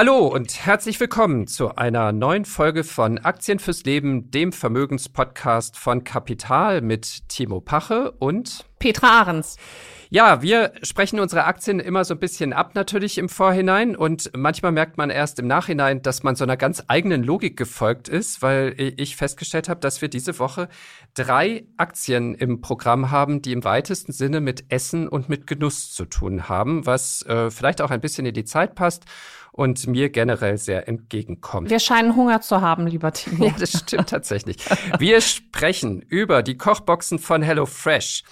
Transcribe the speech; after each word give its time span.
Hallo 0.00 0.28
und 0.28 0.64
herzlich 0.64 1.00
willkommen 1.00 1.48
zu 1.48 1.74
einer 1.74 2.12
neuen 2.12 2.44
Folge 2.44 2.84
von 2.84 3.18
Aktien 3.18 3.58
fürs 3.58 3.82
Leben, 3.82 4.30
dem 4.30 4.52
Vermögenspodcast 4.52 5.76
von 5.76 6.04
Kapital 6.04 6.82
mit 6.82 7.28
Timo 7.28 7.60
Pache 7.60 8.12
und 8.12 8.64
Petra 8.78 9.22
Ahrens. 9.22 9.56
Ja, 10.08 10.40
wir 10.40 10.72
sprechen 10.84 11.18
unsere 11.18 11.46
Aktien 11.46 11.80
immer 11.80 12.04
so 12.04 12.14
ein 12.14 12.20
bisschen 12.20 12.52
ab 12.52 12.76
natürlich 12.76 13.18
im 13.18 13.28
Vorhinein 13.28 13.96
und 13.96 14.30
manchmal 14.36 14.70
merkt 14.70 14.98
man 14.98 15.10
erst 15.10 15.40
im 15.40 15.48
Nachhinein, 15.48 16.00
dass 16.00 16.22
man 16.22 16.36
so 16.36 16.44
einer 16.44 16.56
ganz 16.56 16.84
eigenen 16.86 17.24
Logik 17.24 17.56
gefolgt 17.56 18.08
ist, 18.08 18.40
weil 18.40 18.74
ich 18.78 19.16
festgestellt 19.16 19.68
habe, 19.68 19.80
dass 19.80 20.00
wir 20.00 20.08
diese 20.08 20.38
Woche 20.38 20.68
drei 21.14 21.66
Aktien 21.76 22.36
im 22.36 22.60
Programm 22.60 23.10
haben, 23.10 23.42
die 23.42 23.50
im 23.50 23.64
weitesten 23.64 24.12
Sinne 24.12 24.40
mit 24.40 24.66
Essen 24.72 25.08
und 25.08 25.28
mit 25.28 25.48
Genuss 25.48 25.92
zu 25.92 26.04
tun 26.04 26.48
haben, 26.48 26.86
was 26.86 27.22
äh, 27.26 27.50
vielleicht 27.50 27.82
auch 27.82 27.90
ein 27.90 28.00
bisschen 28.00 28.26
in 28.26 28.34
die 28.34 28.44
Zeit 28.44 28.76
passt 28.76 29.04
und 29.58 29.88
mir 29.88 30.08
generell 30.08 30.56
sehr 30.56 30.86
entgegenkommt. 30.86 31.68
Wir 31.68 31.80
scheinen 31.80 32.14
Hunger 32.14 32.40
zu 32.40 32.60
haben, 32.60 32.86
lieber 32.86 33.12
Timo. 33.12 33.46
Ja, 33.46 33.54
das 33.58 33.72
stimmt 33.80 34.08
tatsächlich. 34.08 34.58
Wir 35.00 35.20
sprechen 35.20 36.00
über 36.00 36.44
die 36.44 36.56
Kochboxen 36.56 37.18
von 37.18 37.42
HelloFresh 37.42 38.22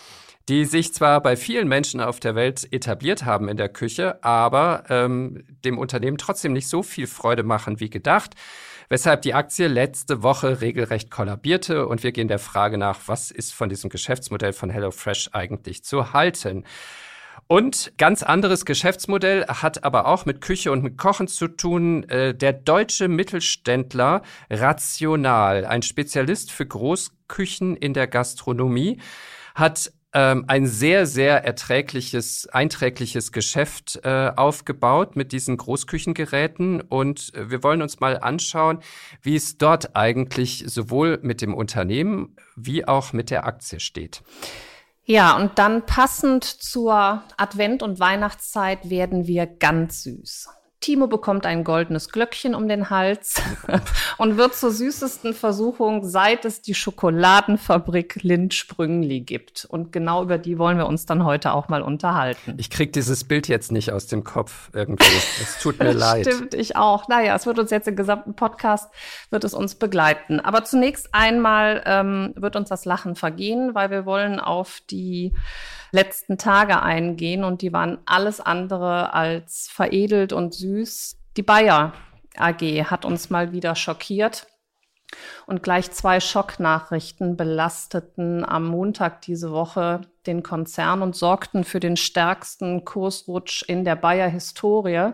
die 0.49 0.65
sich 0.65 0.95
zwar 0.95 1.21
bei 1.23 1.35
vielen 1.35 1.67
Menschen 1.67 2.01
auf 2.01 2.21
der 2.21 2.37
Welt 2.37 2.73
etabliert 2.73 3.25
haben 3.25 3.49
in 3.49 3.57
der 3.57 3.69
Küche, 3.69 4.23
aber 4.23 4.85
ähm, 4.91 5.43
dem 5.65 5.77
Unternehmen 5.77 6.19
trotzdem 6.19 6.53
nicht 6.53 6.69
so 6.69 6.85
viel 6.85 7.09
Freude 7.09 7.43
machen 7.43 7.81
wie 7.81 7.91
gedacht, 7.91 8.37
weshalb 8.89 9.23
die 9.23 9.35
Aktie 9.35 9.67
letzte 9.67 10.23
Woche 10.23 10.61
regelrecht 10.61 11.11
kollabierte 11.11 11.89
und 11.89 12.05
wir 12.05 12.13
gehen 12.13 12.29
der 12.29 12.39
Frage 12.39 12.79
nach, 12.79 13.01
was 13.07 13.33
ist 13.33 13.53
von 13.55 13.69
diesem 13.69 13.91
Geschäftsmodell 13.91 14.53
von 14.53 14.71
HelloFresh 14.71 15.31
eigentlich 15.33 15.83
zu 15.83 16.13
halten. 16.13 16.63
Und 17.49 17.93
ganz 17.97 18.25
anderes 18.25 18.65
Geschäftsmodell 18.65 19.47
hat 19.47 19.85
aber 19.85 20.07
auch 20.07 20.27
mit 20.27 20.41
Küche 20.41 20.73
und 20.73 20.83
mit 20.83 20.99
Kochen 20.99 21.29
zu 21.29 21.47
tun. 21.47 22.03
Äh, 22.09 22.35
der 22.35 22.53
deutsche 22.53 23.07
Mittelständler 23.07 24.23
Rational, 24.51 25.65
ein 25.65 25.83
Spezialist 25.83 26.51
für 26.51 26.67
Großküchen 26.67 27.77
in 27.77 27.95
der 27.95 28.09
Gastronomie, 28.09 29.01
hat 29.55 29.93
ähm, 30.13 30.45
ein 30.49 30.67
sehr, 30.67 31.07
sehr 31.07 31.45
erträgliches, 31.45 32.49
einträgliches 32.49 33.31
Geschäft 33.31 34.01
äh, 34.03 34.33
aufgebaut 34.35 35.15
mit 35.15 35.31
diesen 35.31 35.57
Großküchengeräten. 35.57 36.81
Und 36.81 37.33
wir 37.37 37.63
wollen 37.63 37.81
uns 37.81 38.01
mal 38.01 38.19
anschauen, 38.19 38.81
wie 39.23 39.37
es 39.37 39.57
dort 39.57 39.95
eigentlich 39.95 40.65
sowohl 40.67 41.21
mit 41.23 41.43
dem 41.43 41.55
Unternehmen 41.55 42.35
wie 42.57 42.89
auch 42.89 43.13
mit 43.13 43.31
der 43.31 43.47
Aktie 43.47 43.79
steht. 43.79 44.23
Ja, 45.09 45.37
und 45.37 45.61
dann 45.61 45.87
passend 45.87 46.43
zur 46.45 47.23
Advent- 47.37 47.85
und 47.85 48.01
Weihnachtszeit 48.01 48.91
werden 48.91 49.29
wir 49.29 49.47
ganz 49.47 50.03
süß. 50.03 50.49
Timo 50.81 51.07
bekommt 51.07 51.47
ein 51.47 51.65
goldenes 51.65 52.11
Glöckchen 52.11 52.55
um 52.55 52.69
den 52.69 52.91
Hals 52.91 53.41
und 54.19 54.37
wird 54.37 54.55
zur 54.55 54.71
süßesten 54.71 55.33
Versuchung, 55.33 56.05
seit 56.05 56.45
es 56.45 56.61
die 56.61 56.75
Schokoladenfabrik 56.75 58.23
Lind 58.23 58.53
Sprüngli 58.53 59.21
gibt. 59.21 59.65
Und 59.65 59.91
genau 59.91 60.23
über 60.23 60.39
die 60.39 60.59
wollen 60.59 60.77
wir 60.77 60.87
uns 60.87 61.07
dann 61.07 61.25
heute 61.25 61.53
auch 61.53 61.69
mal 61.69 61.83
unterhalten. 61.83 62.55
Ich 62.59 62.71
krieg 62.71 62.93
dieses 62.93 63.25
Bild 63.25 63.49
jetzt 63.49 63.73
nicht 63.73 63.91
aus 63.91 64.07
dem 64.07 64.23
Kopf 64.23 64.71
irgendwie. 64.75 65.17
Es 65.41 65.59
tut 65.61 65.79
mir 65.79 65.93
leid. 65.95 66.27
Stimmt, 66.27 66.55
ich 66.55 66.77
auch. 66.77 67.09
Naja, 67.09 67.35
es 67.35 67.47
wird 67.47 67.59
uns 67.59 67.71
jetzt 67.71 67.89
im 67.89 67.97
gesamten 67.97 68.35
Podcast, 68.35 68.93
wird 69.31 69.45
es 69.45 69.55
uns 69.55 69.77
begleiten. 69.77 70.41
Aber 70.41 70.65
zunächst 70.65 71.09
einmal 71.13 71.83
ähm, 71.87 72.35
wird 72.37 72.55
uns 72.55 72.69
das 72.69 72.85
Lachen 72.85 73.17
vergehen, 73.17 73.75
weil 73.75 73.91
wir 73.91 74.05
wollen 74.05 74.41
auf 74.41 74.83
die 74.91 75.33
letzten 75.97 76.39
Tage 76.39 76.83
eingehen 76.83 77.43
und 77.43 77.63
die 77.63 77.73
waren 77.73 77.99
alles 78.05 78.41
andere 78.41 79.15
als 79.15 79.69
veredelt 79.69 80.33
und 80.33 80.55
süß. 80.55 81.17
Die 81.37 81.43
Bayer 81.43 81.93
AG 82.37 82.61
hat 82.85 83.05
uns 83.05 83.31
mal 83.31 83.53
wieder 83.53 83.75
schockiert. 83.75 84.47
Und 85.47 85.63
gleich 85.63 85.93
zwei 85.93 86.19
Schocknachrichten 86.19 87.37
belasteten 87.37 88.45
am 88.45 88.67
Montag 88.67 89.23
diese 89.23 89.53
Woche 89.53 90.01
den 90.27 90.43
Konzern 90.43 91.01
und 91.01 91.15
sorgten 91.15 91.63
für 91.63 91.79
den 91.79 91.97
stärksten 91.97 92.85
Kursrutsch 92.85 93.63
in 93.63 93.85
der 93.85 93.95
Bayer 93.95 94.29
Historie. 94.29 95.13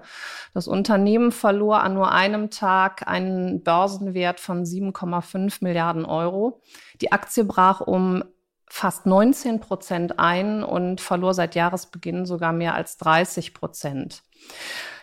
Das 0.55 0.67
Unternehmen 0.67 1.31
verlor 1.31 1.83
an 1.83 1.95
nur 1.95 2.11
einem 2.11 2.51
Tag 2.51 3.07
einen 3.07 3.63
Börsenwert 3.63 4.41
von 4.41 4.65
7,5 4.65 5.59
Milliarden 5.61 6.07
Euro. 6.07 6.63
Die 7.03 7.13
Aktie 7.13 7.45
brach 7.45 7.83
um 7.83 8.25
fast 8.75 9.05
19 9.05 9.61
Prozent 9.61 10.19
ein 10.19 10.65
und 10.65 11.03
verlor 11.03 11.35
seit 11.35 11.55
Jahresbeginn 11.55 12.25
sogar 12.25 12.55
mehr 12.55 12.75
als 12.75 12.97
30 12.97 13.53
Prozent. 13.53 14.23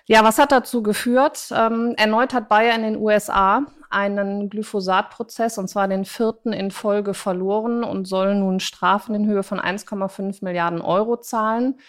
Ja, 0.07 0.23
was 0.23 0.39
hat 0.39 0.51
dazu 0.51 0.81
geführt? 0.81 1.49
Ähm, 1.51 1.93
erneut 1.95 2.33
hat 2.33 2.49
Bayer 2.49 2.73
in 2.73 2.81
den 2.81 2.97
USA 2.97 3.61
einen 3.91 4.49
Glyphosatprozess, 4.49 5.59
und 5.59 5.67
zwar 5.67 5.87
den 5.87 6.03
vierten 6.03 6.51
in 6.51 6.71
Folge 6.71 7.13
verloren 7.13 7.83
und 7.83 8.05
soll 8.05 8.33
nun 8.33 8.59
Strafen 8.59 9.13
in 9.13 9.27
Höhe 9.27 9.43
von 9.43 9.59
1,5 9.59 10.43
Milliarden 10.43 10.81
Euro 10.81 11.17
zahlen. 11.17 11.79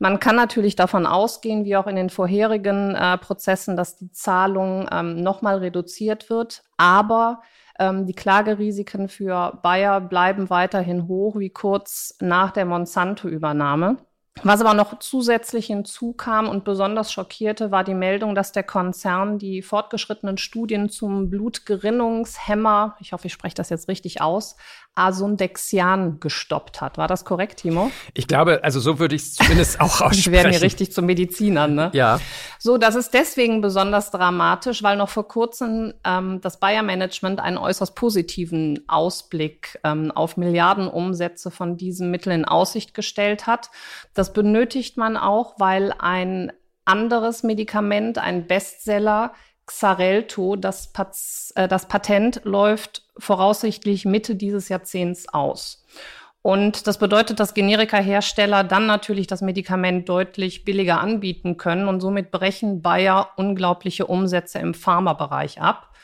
Man 0.00 0.18
kann 0.18 0.34
natürlich 0.34 0.74
davon 0.74 1.06
ausgehen, 1.06 1.64
wie 1.64 1.76
auch 1.76 1.86
in 1.86 1.94
den 1.94 2.10
vorherigen 2.10 2.96
äh, 2.96 3.16
Prozessen, 3.16 3.76
dass 3.76 3.96
die 3.96 4.10
Zahlung 4.10 4.88
ähm, 4.90 5.22
nochmal 5.22 5.58
reduziert 5.58 6.30
wird. 6.30 6.64
Aber 6.76 7.42
ähm, 7.78 8.06
die 8.06 8.14
Klagerisiken 8.14 9.08
für 9.08 9.58
Bayer 9.62 10.00
bleiben 10.00 10.50
weiterhin 10.50 11.06
hoch, 11.08 11.36
wie 11.38 11.50
kurz 11.50 12.16
nach 12.20 12.50
der 12.50 12.64
Monsanto-Übernahme. 12.64 13.98
Was 14.42 14.60
aber 14.60 14.74
noch 14.74 14.98
zusätzlich 14.98 15.66
hinzukam 15.66 16.48
und 16.48 16.64
besonders 16.64 17.12
schockierte, 17.12 17.70
war 17.70 17.84
die 17.84 17.94
Meldung, 17.94 18.34
dass 18.34 18.52
der 18.52 18.62
Konzern 18.62 19.38
die 19.38 19.62
fortgeschrittenen 19.62 20.38
Studien 20.38 20.88
zum 20.88 21.30
Blutgerinnungshemmer, 21.30 22.96
ich 23.00 23.12
hoffe, 23.12 23.26
ich 23.26 23.32
spreche 23.32 23.54
das 23.54 23.70
jetzt 23.70 23.88
richtig 23.88 24.20
aus, 24.20 24.56
Asundexian 24.98 26.18
gestoppt 26.18 26.80
hat. 26.80 26.98
War 26.98 27.06
das 27.06 27.24
korrekt, 27.24 27.60
Timo? 27.60 27.90
Ich 28.14 28.26
glaube, 28.26 28.64
also 28.64 28.80
so 28.80 28.98
würde 28.98 29.14
ich 29.14 29.22
es 29.22 29.34
zumindest 29.34 29.80
auch 29.80 30.00
aussprechen. 30.00 30.32
Wir 30.32 30.38
werden 30.38 30.50
hier 30.50 30.62
richtig 30.62 30.92
zum 30.92 31.06
Medizinern, 31.06 31.74
ne? 31.74 31.90
Ja. 31.94 32.20
So, 32.58 32.78
das 32.78 32.96
ist 32.96 33.14
deswegen 33.14 33.60
besonders 33.60 34.10
dramatisch, 34.10 34.82
weil 34.82 34.96
noch 34.96 35.08
vor 35.08 35.28
kurzem 35.28 35.94
ähm, 36.04 36.40
das 36.40 36.58
Bayer-Management 36.58 37.38
einen 37.38 37.58
äußerst 37.58 37.94
positiven 37.94 38.84
Ausblick 38.88 39.78
ähm, 39.84 40.10
auf 40.10 40.36
Milliardenumsätze 40.36 41.52
von 41.52 41.76
diesem 41.76 42.10
Mittel 42.10 42.32
in 42.32 42.44
Aussicht 42.44 42.92
gestellt 42.92 43.46
hat. 43.46 43.70
Das 44.14 44.27
benötigt 44.32 44.96
man 44.96 45.16
auch, 45.16 45.54
weil 45.58 45.92
ein 45.98 46.52
anderes 46.84 47.42
Medikament, 47.42 48.18
ein 48.18 48.46
Bestseller, 48.46 49.32
Xarelto, 49.66 50.56
das, 50.56 50.92
Pat 50.92 51.14
äh, 51.54 51.68
das 51.68 51.86
Patent 51.86 52.40
läuft 52.44 53.04
voraussichtlich 53.18 54.04
Mitte 54.04 54.34
dieses 54.34 54.68
Jahrzehnts 54.68 55.28
aus. 55.28 55.84
Und 56.40 56.86
das 56.86 56.98
bedeutet, 56.98 57.40
dass 57.40 57.52
Generika-Hersteller 57.52 58.64
dann 58.64 58.86
natürlich 58.86 59.26
das 59.26 59.42
Medikament 59.42 60.08
deutlich 60.08 60.64
billiger 60.64 61.00
anbieten 61.00 61.58
können 61.58 61.88
und 61.88 62.00
somit 62.00 62.30
brechen 62.30 62.80
Bayer 62.80 63.30
unglaubliche 63.36 64.06
Umsätze 64.06 64.58
im 64.58 64.72
Pharmabereich 64.72 65.60
ab. 65.60 65.94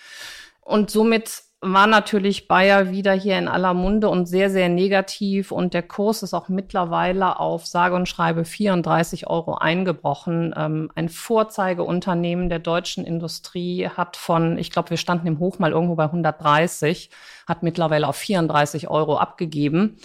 Und 0.60 0.90
somit 0.90 1.42
war 1.72 1.86
natürlich 1.86 2.46
Bayer 2.46 2.90
wieder 2.90 3.12
hier 3.12 3.38
in 3.38 3.48
aller 3.48 3.74
Munde 3.74 4.08
und 4.08 4.26
sehr, 4.26 4.50
sehr 4.50 4.68
negativ. 4.68 5.50
Und 5.50 5.74
der 5.74 5.82
Kurs 5.82 6.22
ist 6.22 6.34
auch 6.34 6.48
mittlerweile 6.48 7.40
auf 7.40 7.66
sage 7.66 7.94
und 7.94 8.08
schreibe 8.08 8.44
34 8.44 9.26
Euro 9.26 9.54
eingebrochen. 9.54 10.54
Ähm, 10.56 10.90
ein 10.94 11.08
Vorzeigeunternehmen 11.08 12.48
der 12.48 12.58
deutschen 12.58 13.04
Industrie 13.04 13.88
hat 13.88 14.16
von, 14.16 14.58
ich 14.58 14.70
glaube, 14.70 14.90
wir 14.90 14.96
standen 14.96 15.26
im 15.26 15.38
Hoch 15.38 15.58
mal 15.58 15.72
irgendwo 15.72 15.94
bei 15.94 16.04
130, 16.04 17.10
hat 17.46 17.62
mittlerweile 17.62 18.06
auf 18.08 18.16
34 18.16 18.88
Euro 18.88 19.16
abgegeben 19.16 19.96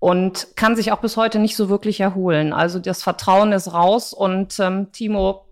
und 0.00 0.48
kann 0.56 0.76
sich 0.76 0.92
auch 0.92 1.00
bis 1.00 1.16
heute 1.16 1.38
nicht 1.38 1.56
so 1.56 1.68
wirklich 1.68 2.00
erholen. 2.00 2.52
Also 2.52 2.78
das 2.78 3.02
Vertrauen 3.02 3.52
ist 3.52 3.72
raus 3.72 4.12
und 4.12 4.58
ähm, 4.60 4.92
Timo, 4.92 5.46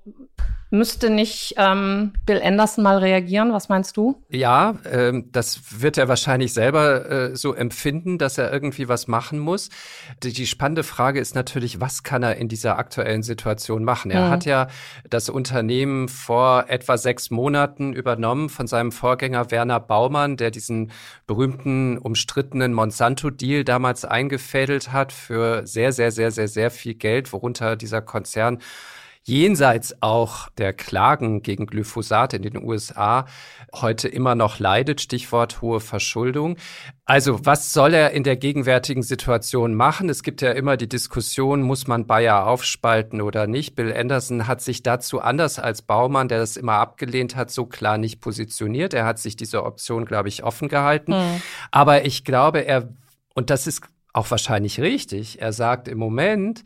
Müsste 0.70 1.10
nicht 1.10 1.54
ähm, 1.58 2.12
Bill 2.26 2.42
Anderson 2.42 2.82
mal 2.82 2.98
reagieren? 2.98 3.52
Was 3.52 3.68
meinst 3.68 3.96
du? 3.96 4.20
Ja, 4.30 4.74
ähm, 4.90 5.28
das 5.30 5.80
wird 5.80 5.96
er 5.96 6.08
wahrscheinlich 6.08 6.52
selber 6.52 7.08
äh, 7.08 7.36
so 7.36 7.54
empfinden, 7.54 8.18
dass 8.18 8.36
er 8.36 8.52
irgendwie 8.52 8.88
was 8.88 9.06
machen 9.06 9.38
muss. 9.38 9.68
Die, 10.24 10.32
die, 10.32 10.46
spannende 10.46 10.82
Frage 10.82 11.20
ist 11.20 11.36
natürlich, 11.36 11.80
was 11.80 12.02
kann 12.02 12.24
er 12.24 12.36
in 12.36 12.48
dieser 12.48 12.78
aktuellen 12.78 13.22
Situation 13.22 13.84
machen? 13.84 14.10
Er 14.10 14.26
mhm. 14.26 14.30
hat 14.30 14.44
ja 14.44 14.66
das 15.08 15.28
Unternehmen 15.28 16.08
vor 16.08 16.64
etwa 16.66 16.98
sechs 16.98 17.30
Monaten 17.30 17.92
übernommen 17.92 18.48
von 18.48 18.66
seinem 18.66 18.90
Vorgänger 18.90 19.52
Werner 19.52 19.78
Baumann, 19.78 20.36
der 20.36 20.50
diesen 20.50 20.90
berühmten, 21.28 21.96
umstrittenen 21.96 22.72
Monsanto-Deal 22.72 23.62
damals 23.62 24.04
eingefädelt 24.04 24.90
hat 24.92 25.12
für 25.12 25.64
sehr, 25.64 25.92
sehr, 25.92 26.10
sehr, 26.10 26.32
sehr, 26.32 26.48
sehr 26.48 26.72
viel 26.72 26.94
Geld, 26.94 27.32
worunter 27.32 27.76
dieser 27.76 28.02
Konzern 28.02 28.58
jenseits 29.26 30.02
auch 30.02 30.48
der 30.50 30.72
Klagen 30.72 31.42
gegen 31.42 31.66
Glyphosat 31.66 32.32
in 32.32 32.42
den 32.42 32.62
USA 32.62 33.26
heute 33.74 34.06
immer 34.06 34.36
noch 34.36 34.60
leidet, 34.60 35.00
Stichwort 35.00 35.60
hohe 35.60 35.80
Verschuldung. 35.80 36.56
Also 37.04 37.44
was 37.44 37.72
soll 37.72 37.92
er 37.92 38.12
in 38.12 38.22
der 38.22 38.36
gegenwärtigen 38.36 39.02
Situation 39.02 39.74
machen? 39.74 40.08
Es 40.08 40.22
gibt 40.22 40.42
ja 40.42 40.52
immer 40.52 40.76
die 40.76 40.88
Diskussion, 40.88 41.62
muss 41.62 41.88
man 41.88 42.06
Bayer 42.06 42.46
aufspalten 42.46 43.20
oder 43.20 43.48
nicht? 43.48 43.74
Bill 43.74 43.92
Anderson 43.92 44.46
hat 44.46 44.60
sich 44.60 44.84
dazu 44.84 45.20
anders 45.20 45.58
als 45.58 45.82
Baumann, 45.82 46.28
der 46.28 46.38
das 46.38 46.56
immer 46.56 46.74
abgelehnt 46.74 47.34
hat, 47.34 47.50
so 47.50 47.66
klar 47.66 47.98
nicht 47.98 48.20
positioniert. 48.20 48.94
Er 48.94 49.04
hat 49.04 49.18
sich 49.18 49.36
diese 49.36 49.64
Option, 49.64 50.04
glaube 50.04 50.28
ich, 50.28 50.44
offen 50.44 50.68
gehalten. 50.68 51.12
Mhm. 51.12 51.42
Aber 51.72 52.04
ich 52.04 52.24
glaube, 52.24 52.60
er 52.60 52.88
und 53.34 53.50
das 53.50 53.66
ist 53.66 53.82
auch 54.16 54.30
wahrscheinlich 54.30 54.80
richtig. 54.80 55.42
Er 55.42 55.52
sagt, 55.52 55.88
im 55.88 55.98
Moment 55.98 56.64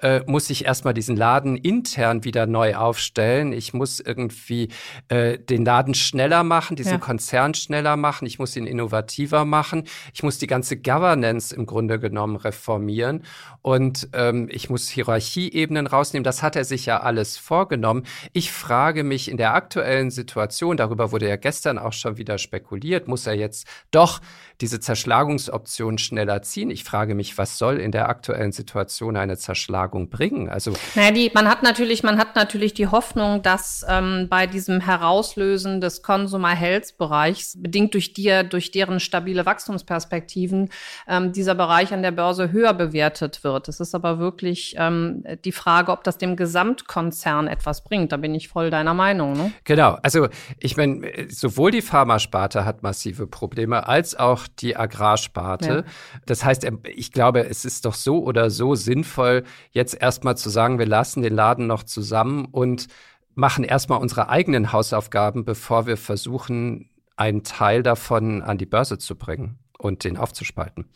äh, 0.00 0.20
muss 0.26 0.50
ich 0.50 0.64
erstmal 0.66 0.94
diesen 0.94 1.16
Laden 1.16 1.56
intern 1.56 2.22
wieder 2.22 2.46
neu 2.46 2.76
aufstellen. 2.76 3.52
Ich 3.52 3.74
muss 3.74 3.98
irgendwie 3.98 4.68
äh, 5.08 5.36
den 5.36 5.64
Laden 5.64 5.94
schneller 5.94 6.44
machen, 6.44 6.76
diesen 6.76 6.92
ja. 6.92 6.98
Konzern 6.98 7.54
schneller 7.54 7.96
machen. 7.96 8.26
Ich 8.26 8.38
muss 8.38 8.54
ihn 8.56 8.66
innovativer 8.66 9.44
machen. 9.44 9.84
Ich 10.14 10.22
muss 10.22 10.38
die 10.38 10.46
ganze 10.46 10.76
Governance 10.76 11.54
im 11.54 11.66
Grunde 11.66 11.98
genommen 11.98 12.36
reformieren. 12.36 13.24
Und 13.62 14.08
ähm, 14.12 14.48
ich 14.50 14.70
muss 14.70 14.88
Hierarchieebenen 14.88 15.88
rausnehmen. 15.88 16.24
Das 16.24 16.42
hat 16.42 16.54
er 16.54 16.64
sich 16.64 16.86
ja 16.86 17.00
alles 17.00 17.36
vorgenommen. 17.36 18.04
Ich 18.32 18.52
frage 18.52 19.02
mich 19.02 19.28
in 19.28 19.38
der 19.38 19.54
aktuellen 19.54 20.12
Situation, 20.12 20.76
darüber 20.76 21.10
wurde 21.10 21.28
ja 21.28 21.36
gestern 21.36 21.78
auch 21.78 21.92
schon 21.92 22.16
wieder 22.16 22.38
spekuliert, 22.38 23.08
muss 23.08 23.26
er 23.26 23.34
jetzt 23.34 23.66
doch 23.90 24.20
diese 24.62 24.80
Zerschlagungsoption 24.80 25.98
schneller 25.98 26.40
ziehen? 26.42 26.70
Ich 26.70 26.84
frage 26.84 27.14
mich, 27.14 27.36
was 27.36 27.58
soll 27.58 27.78
in 27.78 27.90
der 27.92 28.08
aktuellen 28.08 28.52
Situation 28.52 29.16
eine 29.16 29.36
Zerschlagung 29.36 30.08
bringen? 30.08 30.48
Also 30.48 30.72
naja, 30.94 31.10
die, 31.10 31.30
man 31.34 31.48
hat 31.48 31.62
natürlich, 31.62 32.02
man 32.02 32.18
hat 32.18 32.36
natürlich 32.36 32.72
die 32.72 32.86
Hoffnung, 32.86 33.42
dass 33.42 33.84
ähm, 33.88 34.28
bei 34.30 34.46
diesem 34.46 34.80
Herauslösen 34.80 35.80
des 35.80 36.02
Consumer 36.02 36.50
Health 36.50 36.96
Bereichs, 36.96 37.58
bedingt 37.60 37.94
durch 37.94 38.14
die, 38.14 38.42
durch 38.48 38.70
deren 38.70 39.00
stabile 39.00 39.44
Wachstumsperspektiven, 39.44 40.70
ähm, 41.08 41.32
dieser 41.32 41.56
Bereich 41.56 41.92
an 41.92 42.02
der 42.02 42.12
Börse 42.12 42.52
höher 42.52 42.72
bewertet 42.72 43.42
wird. 43.42 43.68
Es 43.68 43.80
ist 43.80 43.94
aber 43.94 44.20
wirklich 44.20 44.76
ähm, 44.78 45.24
die 45.44 45.52
Frage, 45.52 45.90
ob 45.90 46.04
das 46.04 46.18
dem 46.18 46.36
Gesamtkonzern 46.36 47.48
etwas 47.48 47.82
bringt. 47.82 48.12
Da 48.12 48.16
bin 48.16 48.34
ich 48.34 48.48
voll 48.48 48.70
deiner 48.70 48.94
Meinung. 48.94 49.32
Ne? 49.32 49.52
Genau. 49.64 49.98
Also 50.02 50.28
ich 50.60 50.76
meine, 50.76 51.10
sowohl 51.28 51.72
die 51.72 51.82
Pharmasparte 51.82 52.64
hat 52.64 52.84
massive 52.84 53.26
Probleme, 53.26 53.88
als 53.88 54.14
auch 54.14 54.46
die 54.58 54.76
Agrarsparte. 54.76 55.84
Ja. 55.86 56.18
Das 56.26 56.44
heißt, 56.44 56.66
ich 56.86 57.12
glaube, 57.12 57.46
es 57.46 57.64
ist 57.64 57.84
doch 57.84 57.94
so 57.94 58.22
oder 58.22 58.50
so 58.50 58.74
sinnvoll, 58.74 59.44
jetzt 59.70 60.00
erstmal 60.00 60.36
zu 60.36 60.50
sagen, 60.50 60.78
wir 60.78 60.86
lassen 60.86 61.22
den 61.22 61.34
Laden 61.34 61.66
noch 61.66 61.82
zusammen 61.82 62.46
und 62.46 62.88
machen 63.34 63.64
erstmal 63.64 64.00
unsere 64.00 64.28
eigenen 64.28 64.72
Hausaufgaben, 64.72 65.44
bevor 65.44 65.86
wir 65.86 65.96
versuchen, 65.96 66.90
einen 67.16 67.44
Teil 67.44 67.82
davon 67.82 68.42
an 68.42 68.58
die 68.58 68.66
Börse 68.66 68.98
zu 68.98 69.16
bringen 69.16 69.58
und 69.78 70.04
den 70.04 70.16
aufzuspalten. 70.16 70.86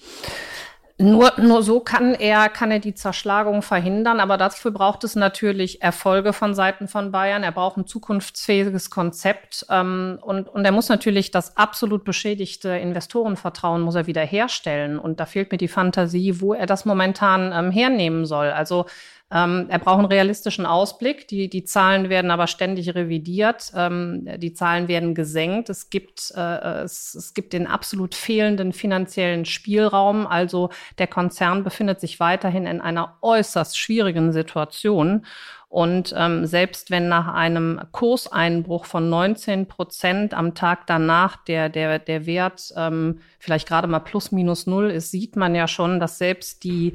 Nur, 0.98 1.34
nur 1.36 1.62
so 1.62 1.80
kann 1.80 2.14
er, 2.14 2.48
kann 2.48 2.70
er 2.70 2.78
die 2.78 2.94
Zerschlagung 2.94 3.60
verhindern, 3.60 4.18
aber 4.18 4.38
dafür 4.38 4.70
braucht 4.70 5.04
es 5.04 5.14
natürlich 5.14 5.82
Erfolge 5.82 6.32
von 6.32 6.54
Seiten 6.54 6.88
von 6.88 7.12
Bayern. 7.12 7.42
Er 7.42 7.52
braucht 7.52 7.76
ein 7.76 7.86
zukunftsfähiges 7.86 8.88
Konzept 8.88 9.66
ähm, 9.68 10.18
und, 10.22 10.48
und 10.48 10.64
er 10.64 10.72
muss 10.72 10.88
natürlich 10.88 11.30
das 11.30 11.54
absolut 11.58 12.04
beschädigte 12.04 12.70
Investorenvertrauen 12.70 13.82
muss 13.82 13.94
er 13.94 14.06
wieder 14.06 14.24
herstellen. 14.24 14.98
Und 14.98 15.20
da 15.20 15.26
fehlt 15.26 15.52
mir 15.52 15.58
die 15.58 15.68
Fantasie, 15.68 16.40
wo 16.40 16.54
er 16.54 16.64
das 16.64 16.86
momentan 16.86 17.52
ähm, 17.52 17.70
hernehmen 17.70 18.24
soll. 18.24 18.46
Also 18.46 18.86
ähm, 19.28 19.66
er 19.68 19.80
braucht 19.80 19.98
einen 19.98 20.06
realistischen 20.06 20.66
Ausblick. 20.66 21.26
Die, 21.26 21.50
die 21.50 21.64
Zahlen 21.64 22.08
werden 22.10 22.30
aber 22.30 22.46
ständig 22.46 22.94
revidiert. 22.94 23.72
Ähm, 23.74 24.28
die 24.38 24.52
Zahlen 24.52 24.86
werden 24.86 25.16
gesenkt. 25.16 25.68
Es 25.68 25.90
gibt, 25.90 26.32
äh, 26.36 26.82
es, 26.84 27.14
es 27.14 27.34
gibt 27.34 27.52
den 27.52 27.66
absolut 27.66 28.14
fehlenden 28.14 28.72
finanziellen 28.72 29.44
Spielraum. 29.44 30.28
Also 30.28 30.70
der 30.98 31.08
Konzern 31.08 31.64
befindet 31.64 32.00
sich 32.00 32.20
weiterhin 32.20 32.66
in 32.66 32.80
einer 32.80 33.16
äußerst 33.20 33.76
schwierigen 33.76 34.32
Situation. 34.32 35.26
Und 35.68 36.14
ähm, 36.16 36.46
selbst 36.46 36.92
wenn 36.92 37.08
nach 37.08 37.26
einem 37.26 37.80
Kurseinbruch 37.90 38.84
von 38.84 39.10
19 39.10 39.66
Prozent 39.66 40.34
am 40.34 40.54
Tag 40.54 40.86
danach 40.86 41.44
der, 41.44 41.68
der, 41.68 41.98
der 41.98 42.26
Wert 42.26 42.72
ähm, 42.76 43.18
vielleicht 43.40 43.66
gerade 43.66 43.88
mal 43.88 43.98
plus 43.98 44.30
minus 44.30 44.68
null 44.68 44.88
ist, 44.90 45.10
sieht 45.10 45.34
man 45.34 45.56
ja 45.56 45.66
schon, 45.66 45.98
dass 45.98 46.18
selbst 46.18 46.62
die 46.62 46.94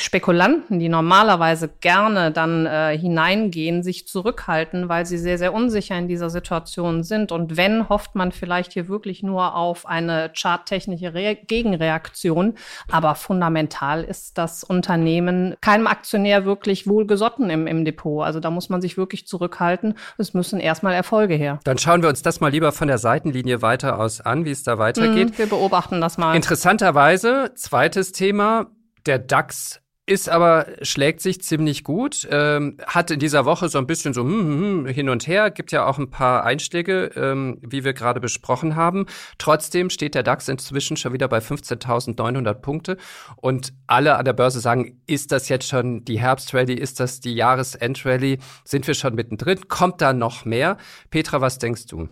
Spekulanten, 0.00 0.78
die 0.78 0.88
normalerweise 0.88 1.68
gerne 1.80 2.30
dann 2.30 2.66
äh, 2.66 2.96
hineingehen, 2.96 3.82
sich 3.82 4.06
zurückhalten, 4.06 4.88
weil 4.88 5.06
sie 5.06 5.18
sehr, 5.18 5.38
sehr 5.38 5.52
unsicher 5.52 5.98
in 5.98 6.08
dieser 6.08 6.30
Situation 6.30 7.02
sind. 7.02 7.32
Und 7.32 7.56
wenn, 7.56 7.88
hofft 7.88 8.14
man 8.14 8.32
vielleicht 8.32 8.72
hier 8.72 8.88
wirklich 8.88 9.22
nur 9.22 9.54
auf 9.54 9.86
eine 9.86 10.30
charttechnische 10.34 11.14
Re 11.14 11.36
Gegenreaktion. 11.46 12.54
Aber 12.90 13.14
fundamental 13.14 14.04
ist 14.04 14.38
das 14.38 14.64
Unternehmen 14.64 15.56
keinem 15.60 15.86
Aktionär 15.86 16.44
wirklich 16.44 16.86
wohlgesotten 16.86 17.50
im, 17.50 17.66
im 17.66 17.84
Depot. 17.84 18.24
Also 18.24 18.40
da 18.40 18.50
muss 18.50 18.68
man 18.68 18.80
sich 18.80 18.96
wirklich 18.96 19.26
zurückhalten. 19.26 19.94
Es 20.16 20.34
müssen 20.34 20.60
erstmal 20.60 20.94
Erfolge 20.94 21.34
her. 21.34 21.60
Dann 21.64 21.78
schauen 21.78 22.02
wir 22.02 22.08
uns 22.08 22.22
das 22.22 22.40
mal 22.40 22.50
lieber 22.50 22.72
von 22.72 22.88
der 22.88 22.98
Seitenlinie 22.98 23.62
weiter 23.62 23.98
aus 23.98 24.20
an, 24.20 24.44
wie 24.44 24.50
es 24.50 24.62
da 24.62 24.78
weitergeht. 24.78 25.30
Mm, 25.30 25.38
wir 25.38 25.46
beobachten 25.46 26.00
das 26.00 26.18
mal. 26.18 26.34
Interessanterweise, 26.34 27.52
zweites 27.54 28.12
Thema, 28.12 28.66
der 29.06 29.18
DAX 29.18 29.80
ist 30.08 30.30
aber, 30.30 30.66
schlägt 30.80 31.20
sich 31.20 31.42
ziemlich 31.42 31.84
gut, 31.84 32.26
ähm, 32.30 32.78
hat 32.86 33.10
in 33.10 33.20
dieser 33.20 33.44
Woche 33.44 33.68
so 33.68 33.76
ein 33.76 33.86
bisschen 33.86 34.14
so 34.14 34.22
hm, 34.22 34.30
hm, 34.30 34.60
hm, 34.60 34.86
hin 34.86 35.08
und 35.10 35.26
her, 35.26 35.50
gibt 35.50 35.70
ja 35.70 35.84
auch 35.84 35.98
ein 35.98 36.10
paar 36.10 36.44
Einschläge, 36.44 37.10
ähm, 37.14 37.58
wie 37.60 37.84
wir 37.84 37.92
gerade 37.92 38.18
besprochen 38.18 38.74
haben. 38.74 39.04
Trotzdem 39.36 39.90
steht 39.90 40.14
der 40.14 40.22
DAX 40.22 40.48
inzwischen 40.48 40.96
schon 40.96 41.12
wieder 41.12 41.28
bei 41.28 41.38
15.900 41.38 42.54
Punkte 42.54 42.96
und 43.36 43.74
alle 43.86 44.16
an 44.16 44.24
der 44.24 44.32
Börse 44.32 44.60
sagen, 44.60 44.98
ist 45.06 45.30
das 45.30 45.50
jetzt 45.50 45.68
schon 45.68 46.04
die 46.06 46.18
Herbstrally, 46.18 46.74
ist 46.74 47.00
das 47.00 47.20
die 47.20 47.34
Jahresendrallye, 47.34 48.38
sind 48.64 48.86
wir 48.86 48.94
schon 48.94 49.14
mittendrin, 49.14 49.68
kommt 49.68 50.00
da 50.00 50.14
noch 50.14 50.46
mehr? 50.46 50.78
Petra, 51.10 51.42
was 51.42 51.58
denkst 51.58 51.86
du? 51.86 52.08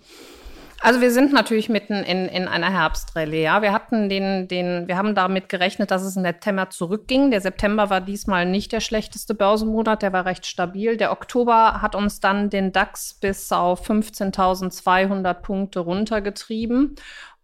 Also 0.87 1.01
wir 1.01 1.11
sind 1.11 1.33
natürlich 1.33 1.69
mitten 1.69 1.95
in, 1.95 2.29
in 2.29 2.47
einer 2.47 2.71
Herbstrallye. 2.71 3.43
Ja, 3.43 3.61
wir 3.61 3.73
hatten 3.73 4.09
den, 4.09 4.47
den, 4.47 4.87
wir 4.87 4.97
haben 4.97 5.17
damit 5.17 5.49
gerechnet, 5.49 5.91
dass 5.91 6.05
es 6.05 6.17
im 6.17 6.23
September 6.23 6.71
zurückging. 6.71 7.33
Der 7.33 7.41
September 7.41 7.91
war 7.91 8.01
diesmal 8.01 8.47
nicht 8.47 8.71
der 8.71 8.79
schlechteste 8.79 9.35
Börsenmonat, 9.35 10.03
der 10.03 10.13
war 10.13 10.27
recht 10.27 10.47
stabil. 10.47 10.97
Der 10.97 11.11
Oktober 11.11 11.83
hat 11.83 11.97
uns 11.97 12.21
dann 12.21 12.51
den 12.51 12.71
DAX 12.71 13.15
bis 13.15 13.51
auf 13.51 13.91
15.200 13.91 15.35
Punkte 15.35 15.81
runtergetrieben. 15.81 16.95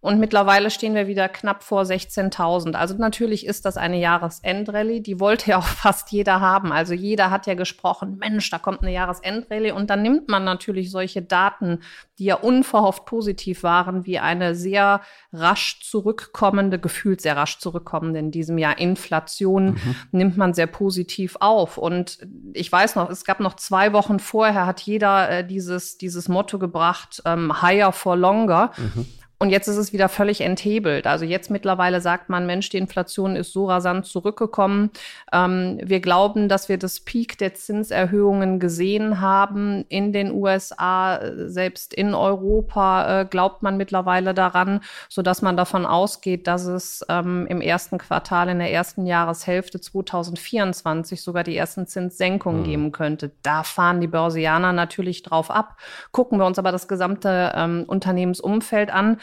Und 0.02 0.18
mittlerweile 0.18 0.70
stehen 0.72 0.96
wir 0.96 1.06
wieder 1.06 1.28
knapp 1.28 1.62
vor 1.62 1.82
16.000. 1.82 2.74
Also 2.74 2.96
natürlich 2.96 3.46
ist 3.46 3.64
das 3.64 3.76
eine 3.76 4.00
Jahresendrallye. 4.00 5.00
Die 5.00 5.20
wollte 5.20 5.50
ja 5.50 5.58
auch 5.58 5.64
fast 5.82 6.10
jeder 6.10 6.40
haben. 6.40 6.72
Also 6.72 6.92
jeder 6.92 7.30
hat 7.30 7.46
ja 7.46 7.54
gesprochen, 7.54 8.16
Mensch, 8.18 8.50
da 8.50 8.58
kommt 8.58 8.82
eine 8.82 8.92
Jahresendrallye. 8.92 9.70
Und 9.70 9.90
dann 9.90 10.02
nimmt 10.02 10.28
man 10.28 10.42
natürlich 10.42 10.90
solche 10.90 11.22
Daten, 11.22 11.78
die 12.18 12.24
ja 12.24 12.34
unverhofft 12.34 13.04
positiv 13.04 13.62
waren, 13.62 14.04
wie 14.04 14.18
eine 14.18 14.56
sehr 14.56 15.02
rasch 15.32 15.78
zurückkommende, 15.82 16.80
gefühlt 16.80 17.20
sehr 17.20 17.36
rasch 17.36 17.60
zurückkommende 17.60 18.18
in 18.18 18.32
diesem 18.32 18.58
Jahr 18.58 18.78
Inflation, 18.78 19.74
mhm. 19.74 19.96
nimmt 20.10 20.36
man 20.36 20.52
sehr 20.52 20.66
positiv 20.66 21.36
auf. 21.38 21.78
Und 21.78 22.18
ich 22.54 22.72
weiß 22.72 22.96
noch, 22.96 23.08
es 23.08 23.24
gab 23.24 23.38
noch 23.38 23.54
zwei 23.54 23.92
Wochen 23.92 24.18
vorher, 24.18 24.66
hat 24.66 24.80
jeder 24.80 25.30
äh, 25.30 25.46
dieses, 25.46 25.96
dieses 25.96 26.28
Motto 26.28 26.58
gebracht, 26.58 27.22
ähm, 27.24 27.62
higher 27.62 27.92
for 27.92 28.16
longer. 28.16 28.72
Mhm. 28.76 29.06
Und 29.42 29.50
jetzt 29.50 29.66
ist 29.66 29.76
es 29.76 29.92
wieder 29.92 30.08
völlig 30.08 30.40
enthebelt. 30.40 31.04
Also 31.08 31.24
jetzt 31.24 31.50
mittlerweile 31.50 32.00
sagt 32.00 32.28
man, 32.28 32.46
Mensch, 32.46 32.68
die 32.68 32.76
Inflation 32.76 33.34
ist 33.34 33.52
so 33.52 33.66
rasant 33.66 34.06
zurückgekommen. 34.06 34.90
Ähm, 35.32 35.80
wir 35.82 35.98
glauben, 35.98 36.48
dass 36.48 36.68
wir 36.68 36.78
das 36.78 37.00
Peak 37.00 37.38
der 37.38 37.52
Zinserhöhungen 37.52 38.60
gesehen 38.60 39.20
haben 39.20 39.84
in 39.88 40.12
den 40.12 40.30
USA, 40.30 41.18
selbst 41.48 41.92
in 41.92 42.14
Europa 42.14 43.22
äh, 43.22 43.24
glaubt 43.24 43.64
man 43.64 43.76
mittlerweile 43.76 44.32
daran, 44.32 44.78
so 45.08 45.22
dass 45.22 45.42
man 45.42 45.56
davon 45.56 45.86
ausgeht, 45.86 46.46
dass 46.46 46.66
es 46.66 47.04
ähm, 47.08 47.48
im 47.48 47.60
ersten 47.60 47.98
Quartal 47.98 48.48
in 48.48 48.60
der 48.60 48.70
ersten 48.70 49.06
Jahreshälfte 49.06 49.80
2024 49.80 51.20
sogar 51.20 51.42
die 51.42 51.56
ersten 51.56 51.88
Zinssenkungen 51.88 52.60
mhm. 52.60 52.64
geben 52.64 52.92
könnte. 52.92 53.32
Da 53.42 53.64
fahren 53.64 54.00
die 54.00 54.06
Börsianer 54.06 54.72
natürlich 54.72 55.24
drauf 55.24 55.50
ab. 55.50 55.78
Gucken 56.12 56.38
wir 56.38 56.46
uns 56.46 56.60
aber 56.60 56.70
das 56.70 56.86
gesamte 56.86 57.50
ähm, 57.56 57.82
Unternehmensumfeld 57.88 58.94
an 58.94 59.18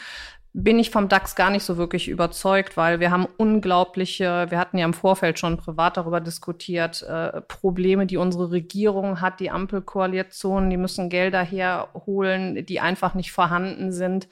bin 0.52 0.80
ich 0.80 0.90
vom 0.90 1.08
DAX 1.08 1.36
gar 1.36 1.50
nicht 1.50 1.62
so 1.62 1.76
wirklich 1.76 2.08
überzeugt, 2.08 2.76
weil 2.76 2.98
wir 2.98 3.12
haben 3.12 3.28
unglaubliche, 3.36 4.46
wir 4.50 4.58
hatten 4.58 4.78
ja 4.78 4.84
im 4.84 4.94
Vorfeld 4.94 5.38
schon 5.38 5.56
privat 5.56 5.96
darüber 5.96 6.20
diskutiert, 6.20 7.02
äh, 7.02 7.40
Probleme, 7.42 8.06
die 8.06 8.16
unsere 8.16 8.50
Regierung 8.50 9.20
hat, 9.20 9.38
die 9.38 9.50
Ampelkoalition, 9.50 10.68
die 10.68 10.76
müssen 10.76 11.08
Gelder 11.08 11.42
herholen, 11.42 12.66
die 12.66 12.80
einfach 12.80 13.14
nicht 13.14 13.30
vorhanden 13.30 13.92
sind. 13.92 14.28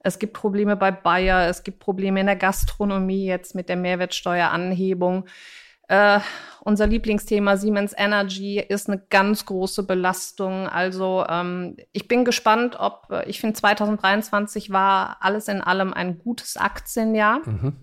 Es 0.00 0.18
gibt 0.18 0.34
Probleme 0.34 0.76
bei 0.76 0.90
Bayer, 0.90 1.48
es 1.48 1.62
gibt 1.62 1.78
Probleme 1.78 2.20
in 2.20 2.26
der 2.26 2.36
Gastronomie 2.36 3.24
jetzt 3.24 3.54
mit 3.54 3.70
der 3.70 3.76
Mehrwertsteueranhebung. 3.76 5.24
Äh, 5.88 6.20
unser 6.60 6.86
Lieblingsthema 6.86 7.58
Siemens 7.58 7.94
Energy 7.96 8.58
ist 8.58 8.88
eine 8.88 8.98
ganz 9.10 9.44
große 9.44 9.82
Belastung. 9.82 10.66
Also 10.66 11.24
ähm, 11.28 11.76
ich 11.92 12.08
bin 12.08 12.24
gespannt, 12.24 12.76
ob 12.78 13.08
äh, 13.10 13.28
ich 13.28 13.40
finde 13.40 13.54
2023 13.54 14.70
war 14.70 15.18
alles 15.20 15.48
in 15.48 15.60
allem 15.60 15.92
ein 15.92 16.18
gutes 16.18 16.56
Aktienjahr. 16.56 17.40
Mhm. 17.44 17.76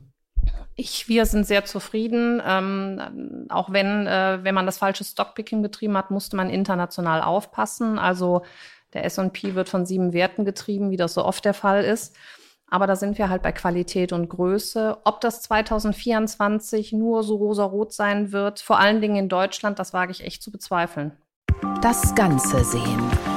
Ich, 0.75 1.07
wir 1.09 1.27
sind 1.27 1.45
sehr 1.45 1.65
zufrieden. 1.65 2.41
Ähm, 2.43 3.45
auch 3.49 3.71
wenn, 3.71 4.07
äh, 4.07 4.39
wenn 4.41 4.55
man 4.55 4.65
das 4.65 4.79
falsche 4.79 5.03
Stockpicking 5.03 5.61
betrieben 5.61 5.95
hat, 5.95 6.09
musste 6.09 6.35
man 6.35 6.49
international 6.49 7.21
aufpassen. 7.21 7.99
Also 7.99 8.41
der 8.93 9.05
S&P 9.05 9.53
wird 9.53 9.69
von 9.69 9.85
sieben 9.85 10.11
Werten 10.11 10.43
getrieben, 10.43 10.89
wie 10.89 10.97
das 10.97 11.13
so 11.13 11.23
oft 11.23 11.45
der 11.45 11.53
Fall 11.53 11.83
ist. 11.83 12.15
Aber 12.71 12.87
da 12.87 12.95
sind 12.95 13.17
wir 13.17 13.29
halt 13.29 13.43
bei 13.43 13.51
Qualität 13.51 14.13
und 14.13 14.29
Größe. 14.29 14.97
Ob 15.03 15.19
das 15.19 15.41
2024 15.41 16.93
nur 16.93 17.21
so 17.21 17.35
rosarot 17.35 17.91
sein 17.93 18.31
wird, 18.31 18.61
vor 18.61 18.79
allen 18.79 19.01
Dingen 19.01 19.17
in 19.17 19.29
Deutschland, 19.29 19.77
das 19.77 19.93
wage 19.93 20.11
ich 20.11 20.23
echt 20.23 20.41
zu 20.41 20.51
bezweifeln. 20.51 21.11
Das 21.81 22.15
Ganze 22.15 22.63
sehen. 22.63 23.30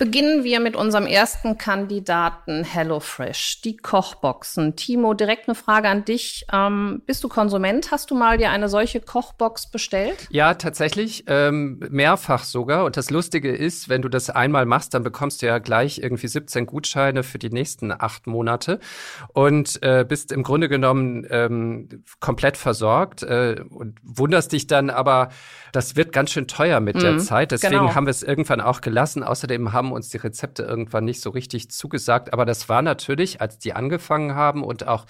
Beginnen 0.00 0.44
wir 0.44 0.60
mit 0.60 0.76
unserem 0.76 1.04
ersten 1.04 1.58
Kandidaten 1.58 2.64
HelloFresh, 2.64 3.60
die 3.60 3.76
Kochboxen. 3.76 4.74
Timo, 4.74 5.12
direkt 5.12 5.46
eine 5.46 5.54
Frage 5.54 5.90
an 5.90 6.06
dich. 6.06 6.46
Ähm, 6.50 7.02
bist 7.04 7.22
du 7.22 7.28
Konsument? 7.28 7.90
Hast 7.90 8.10
du 8.10 8.14
mal 8.14 8.38
dir 8.38 8.48
eine 8.48 8.70
solche 8.70 9.02
Kochbox 9.02 9.66
bestellt? 9.66 10.26
Ja, 10.30 10.54
tatsächlich, 10.54 11.24
ähm, 11.26 11.80
mehrfach 11.90 12.44
sogar. 12.44 12.86
Und 12.86 12.96
das 12.96 13.10
Lustige 13.10 13.54
ist, 13.54 13.90
wenn 13.90 14.00
du 14.00 14.08
das 14.08 14.30
einmal 14.30 14.64
machst, 14.64 14.94
dann 14.94 15.02
bekommst 15.02 15.42
du 15.42 15.46
ja 15.46 15.58
gleich 15.58 15.98
irgendwie 15.98 16.28
17 16.28 16.64
Gutscheine 16.64 17.22
für 17.22 17.38
die 17.38 17.50
nächsten 17.50 17.92
acht 17.92 18.26
Monate 18.26 18.80
und 19.34 19.82
äh, 19.82 20.06
bist 20.08 20.32
im 20.32 20.44
Grunde 20.44 20.70
genommen 20.70 21.26
ähm, 21.28 22.04
komplett 22.20 22.56
versorgt 22.56 23.22
äh, 23.22 23.62
und 23.68 23.98
wunderst 24.02 24.52
dich 24.52 24.66
dann 24.66 24.88
aber, 24.88 25.28
das 25.72 25.94
wird 25.94 26.14
ganz 26.14 26.30
schön 26.30 26.46
teuer 26.46 26.80
mit 26.80 26.96
mhm, 26.96 27.00
der 27.00 27.18
Zeit. 27.18 27.50
Deswegen 27.52 27.80
genau. 27.80 27.94
haben 27.94 28.06
wir 28.06 28.12
es 28.12 28.22
irgendwann 28.22 28.62
auch 28.62 28.80
gelassen. 28.80 29.22
Außerdem 29.22 29.74
haben 29.74 29.89
uns 29.92 30.08
die 30.08 30.18
Rezepte 30.18 30.62
irgendwann 30.62 31.04
nicht 31.04 31.20
so 31.20 31.30
richtig 31.30 31.70
zugesagt. 31.70 32.32
Aber 32.32 32.44
das 32.44 32.68
war 32.68 32.82
natürlich, 32.82 33.40
als 33.40 33.58
die 33.58 33.72
angefangen 33.72 34.34
haben 34.34 34.64
und 34.64 34.86
auch 34.86 35.06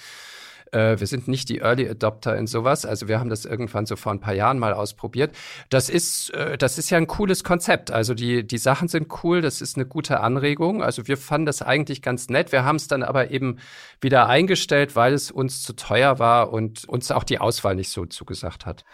äh, 0.72 0.98
wir 0.98 1.06
sind 1.06 1.28
nicht 1.28 1.48
die 1.48 1.58
Early 1.58 1.88
Adopter 1.88 2.36
in 2.36 2.46
sowas. 2.46 2.86
Also 2.86 3.08
wir 3.08 3.18
haben 3.18 3.30
das 3.30 3.44
irgendwann 3.44 3.86
so 3.86 3.96
vor 3.96 4.12
ein 4.12 4.20
paar 4.20 4.34
Jahren 4.34 4.58
mal 4.58 4.72
ausprobiert. 4.72 5.34
Das 5.68 5.88
ist, 5.88 6.30
äh, 6.30 6.56
das 6.56 6.78
ist 6.78 6.90
ja 6.90 6.98
ein 6.98 7.06
cooles 7.06 7.44
Konzept. 7.44 7.90
Also 7.90 8.14
die, 8.14 8.46
die 8.46 8.58
Sachen 8.58 8.88
sind 8.88 9.08
cool. 9.22 9.40
Das 9.40 9.60
ist 9.60 9.76
eine 9.76 9.86
gute 9.86 10.20
Anregung. 10.20 10.82
Also 10.82 11.08
wir 11.08 11.16
fanden 11.16 11.46
das 11.46 11.62
eigentlich 11.62 12.02
ganz 12.02 12.28
nett. 12.28 12.52
Wir 12.52 12.64
haben 12.64 12.76
es 12.76 12.88
dann 12.88 13.02
aber 13.02 13.30
eben 13.30 13.58
wieder 14.00 14.28
eingestellt, 14.28 14.96
weil 14.96 15.14
es 15.14 15.30
uns 15.30 15.62
zu 15.62 15.74
teuer 15.74 16.18
war 16.18 16.52
und 16.52 16.88
uns 16.88 17.10
auch 17.10 17.24
die 17.24 17.38
Auswahl 17.38 17.74
nicht 17.74 17.90
so 17.90 18.06
zugesagt 18.06 18.66
hat. 18.66 18.84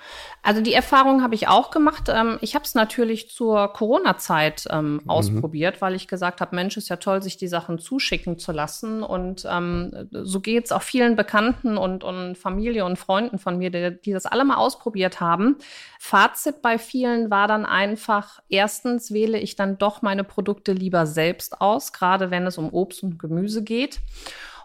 Also 0.43 0.61
die 0.61 0.73
Erfahrung 0.73 1.23
habe 1.23 1.35
ich 1.35 1.49
auch 1.49 1.71
gemacht. 1.71 2.09
Ähm, 2.09 2.39
ich 2.41 2.55
habe 2.55 2.65
es 2.65 2.75
natürlich 2.75 3.31
zur 3.31 3.73
Corona-Zeit 3.73 4.65
ähm, 4.71 4.95
mhm. 4.95 5.11
ausprobiert, 5.11 5.81
weil 5.81 5.95
ich 5.95 6.09
gesagt 6.09 6.41
habe, 6.41 6.55
Mensch, 6.57 6.77
ist 6.77 6.89
ja 6.89 6.97
toll, 6.97 7.23
sich 7.23 7.37
die 7.37 7.49
Sachen 7.49 7.79
zuschicken 7.79 8.39
zu 8.39 8.53
lassen. 8.53 9.03
Und 9.03 9.47
ähm, 9.51 10.09
so 10.11 10.41
geht 10.41 10.67
es 10.67 10.73
auch 10.73 10.83
vielen 10.83 11.17
Bekannten 11.17 11.66
Bekannten 11.67 11.77
und, 11.77 12.05
und 12.05 12.39
Familie 12.39 12.85
und 12.85 12.97
Freunden 12.97 13.39
von 13.39 13.59
mir, 13.59 13.71
die, 13.71 14.01
die 14.01 14.13
das 14.13 14.27
alle 14.27 14.45
mal 14.45 14.57
ausprobiert 14.57 15.21
haben. 15.21 15.57
Fazit 15.99 16.63
bei 16.63 16.79
vielen 16.79 17.31
war 17.31 17.49
dann 17.49 17.67
einfach, 17.67 18.41
erstens 18.49 19.13
wähle 19.13 19.39
ich 19.39 19.57
dann 19.57 19.79
doch 19.79 20.03
meine 20.03 20.25
Produkte 20.25 20.73
lieber 20.73 21.07
selbst 21.07 21.61
aus, 21.61 21.93
gerade 21.93 22.31
wenn 22.31 22.47
es 22.47 22.59
um 22.59 22.73
Obst 22.73 23.03
und 23.03 23.19
Gemüse 23.19 23.63
geht. 23.63 24.01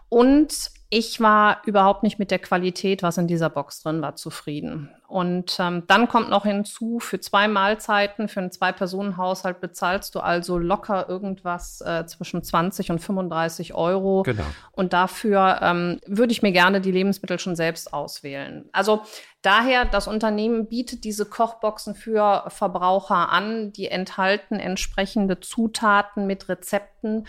Und 0.08 0.70
ich 0.94 1.20
war 1.20 1.62
überhaupt 1.64 2.02
nicht 2.02 2.18
mit 2.18 2.30
der 2.30 2.38
Qualität, 2.38 3.02
was 3.02 3.16
in 3.16 3.26
dieser 3.26 3.48
Box 3.48 3.82
drin 3.82 4.02
war, 4.02 4.14
zufrieden. 4.14 4.90
Und 5.08 5.56
ähm, 5.58 5.84
dann 5.86 6.06
kommt 6.06 6.28
noch 6.28 6.44
hinzu, 6.44 6.98
für 7.00 7.18
zwei 7.18 7.48
Mahlzeiten, 7.48 8.28
für 8.28 8.40
einen 8.40 8.50
Zwei-Personen-Haushalt 8.50 9.62
bezahlst 9.62 10.14
du 10.14 10.20
also 10.20 10.58
locker 10.58 11.08
irgendwas 11.08 11.80
äh, 11.80 12.04
zwischen 12.04 12.42
20 12.42 12.90
und 12.90 12.98
35 12.98 13.72
Euro. 13.72 14.22
Genau. 14.24 14.42
Und 14.72 14.92
dafür 14.92 15.60
ähm, 15.62 15.98
würde 16.06 16.32
ich 16.32 16.42
mir 16.42 16.52
gerne 16.52 16.82
die 16.82 16.92
Lebensmittel 16.92 17.38
schon 17.38 17.56
selbst 17.56 17.94
auswählen. 17.94 18.68
Also 18.72 19.00
daher, 19.42 19.84
das 19.84 20.08
Unternehmen 20.08 20.68
bietet 20.68 21.04
diese 21.04 21.26
Kochboxen 21.26 21.94
für 21.94 22.44
Verbraucher 22.48 23.30
an, 23.30 23.72
die 23.72 23.88
enthalten 23.88 24.56
entsprechende 24.56 25.40
Zutaten 25.40 26.26
mit 26.26 26.48
Rezepten 26.48 27.26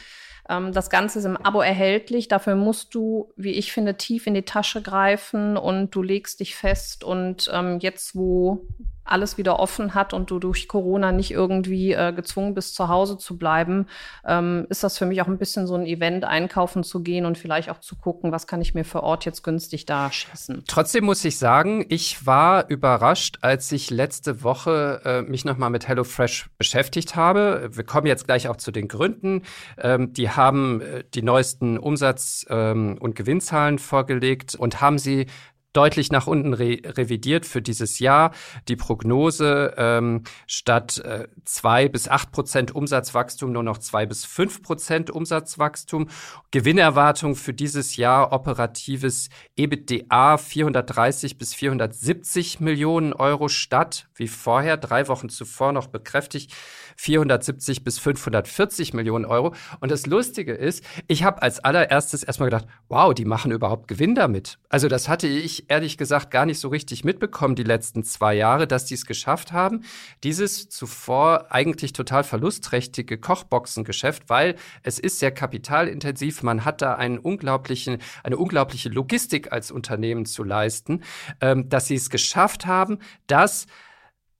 ähm, 0.50 0.74
das 0.74 0.90
Ganze 0.90 1.20
ist 1.20 1.26
im 1.26 1.38
Abo 1.38 1.62
erhältlich. 1.62 2.28
Dafür 2.28 2.56
musst 2.56 2.94
du, 2.96 3.32
wie 3.36 3.52
ich 3.52 3.72
finde, 3.72 3.96
tief 3.96 4.28
in 4.28 4.34
die 4.34 4.44
Tasche 4.44 4.82
greifen 4.82 5.58
und 5.58 5.92
du 5.96 6.02
legst 6.02 6.40
dich 6.40 6.56
fest. 6.56 7.04
Und 7.04 7.50
ähm, 7.54 7.80
jetzt, 7.80 8.16
wo 8.16 8.66
alles 9.06 9.38
wieder 9.38 9.60
offen 9.60 9.94
hat 9.94 10.14
und 10.14 10.32
du 10.32 10.40
durch 10.40 10.68
Corona 10.68 11.12
nicht 11.12 11.32
irgendwie 11.32 11.94
äh, 11.94 12.14
gezwungen 12.14 12.54
bist, 12.54 12.76
zu 12.76 12.88
Hause 12.88 13.18
zu 13.18 13.38
bleiben, 13.38 13.88
ähm, 14.26 14.66
ist 14.70 14.84
das 14.84 14.98
für 14.98 15.06
mich 15.06 15.22
auch 15.22 15.28
ein 15.28 15.38
bisschen 15.38 15.68
so 15.68 15.76
ein 15.76 15.86
Event, 15.86 16.24
einkaufen 16.24 16.84
zu 16.84 17.04
gehen 17.04 17.26
und 17.26 17.38
vielleicht 17.38 17.70
auch 17.70 17.80
zu 17.80 17.96
gucken, 17.96 18.32
was 18.32 18.48
kann 18.48 18.62
ich 18.62 18.74
mir 18.74 18.86
für 18.86 19.04
Ort 19.04 19.26
jetzt 19.26 19.44
günstig 19.44 19.86
da 19.86 20.12
schießen. 20.12 20.64
Trotzdem 20.68 21.06
muss 21.06 21.24
ich 21.26 21.38
sagen, 21.38 21.86
ich 21.90 22.26
war 22.26 22.70
überrascht, 22.70 23.40
als 23.42 23.72
ich 23.72 23.90
letzte 23.90 24.44
Woche 24.44 25.02
äh, 25.04 25.22
mich 25.22 25.46
nochmal 25.46 25.70
mit 25.70 25.88
HelloFresh 25.88 26.50
beschäftigt 26.58 27.16
habe. 27.16 27.70
Wir 27.72 27.84
kommen 27.84 28.08
jetzt 28.08 28.26
gleich 28.26 28.48
auch 28.48 28.58
zu 28.58 28.72
den 28.72 28.88
Gründen. 28.88 29.44
Ähm, 29.78 30.14
die 30.14 30.30
haben 30.30 30.82
äh, 30.82 31.04
die 31.14 31.22
neuesten 31.22 31.78
Umsatz- 31.78 32.46
ähm, 32.50 32.98
und 33.00 33.16
Gewinnzahlen 33.16 33.80
vorgelegt 33.80 34.56
und 34.56 34.82
haben 34.82 34.98
sie 34.98 35.28
deutlich 35.74 36.12
nach 36.12 36.28
unten 36.28 36.54
re 36.54 36.80
revidiert 36.86 37.46
für 37.46 37.62
dieses 37.62 38.00
Jahr. 38.00 38.32
Die 38.68 38.76
Prognose 38.76 39.74
ähm, 39.78 40.24
statt 40.48 41.00
äh, 41.00 41.28
zwei 41.44 41.90
bis 41.90 42.08
acht 42.08 42.32
Prozent 42.32 42.74
Umsatzwachstum 42.74 43.52
nur 43.52 43.64
noch 43.64 43.80
zwei 43.80 44.06
bis 44.06 44.26
fünf 44.26 44.62
Prozent 44.62 45.10
Umsatzwachstum. 45.10 46.10
Gewinnerwartung 46.52 47.36
für 47.36 47.54
dieses 47.54 47.98
Jahr 47.98 48.32
operatives 48.32 49.30
EBITDA 49.56 50.38
430 50.38 51.38
bis 51.38 51.54
470 51.54 52.60
Millionen 52.60 53.14
Euro 53.14 53.48
statt, 53.48 54.08
wie 54.16 54.28
vorher, 54.28 54.78
drei 54.78 55.08
Wochen 55.08 55.30
zuvor 55.30 55.74
noch 55.74 55.88
bekräftigt, 55.88 56.54
470 56.98 57.84
bis 57.84 58.00
540 58.00 58.94
Millionen 58.94 59.26
Euro. 59.26 59.54
Und 59.80 59.92
das 59.92 60.06
Lustige 60.06 60.54
ist, 60.54 60.84
ich 61.08 61.24
habe 61.24 61.42
als 61.42 61.60
allererstes 61.60 62.24
erstmal 62.24 62.50
gedacht, 62.50 62.68
wow, 62.90 63.14
die 63.14 63.26
machen 63.26 63.52
überhaupt 63.52 63.88
Gewinn 63.88 64.16
damit. 64.16 64.60
Also 64.70 64.88
das 64.88 65.10
hatte 65.10 65.28
ich 65.28 65.70
ehrlich 65.70 65.98
gesagt 65.98 66.32
gar 66.32 66.46
nicht 66.46 66.60
so 66.60 66.70
richtig 66.70 67.04
mitbekommen 67.04 67.56
die 67.56 67.64
letzten 67.64 68.04
zwei 68.04 68.34
Jahre, 68.34 68.68
dass 68.68 68.86
die 68.86 68.96
es 68.96 69.06
geschafft 69.06 69.52
haben, 69.52 69.84
dieses 70.24 70.70
zuvor 70.70 71.52
eigentlich 71.52 71.94
total 71.94 72.24
verlustträchtige 72.24 73.18
Kochboxengeschäft, 73.18 74.30
weil 74.30 74.56
es 74.84 75.00
ist 75.00 75.20
sehr 75.20 75.32
kapitalintensiv, 75.32 76.44
man 76.44 76.66
hat 76.66 76.82
da 76.82 76.96
einen 76.96 77.20
unglaublichen, 77.20 77.98
eine 78.24 78.38
unglaubliche 78.38 78.90
Logistik 78.90 79.52
als 79.52 79.72
Unternehmen 79.72 80.26
zu 80.26 80.44
leisten, 80.44 81.02
ähm, 81.42 81.70
dass 81.70 81.88
sie 81.88 81.96
es 81.96 82.10
geschafft 82.10 82.66
haben, 82.66 83.00
dass 83.28 83.68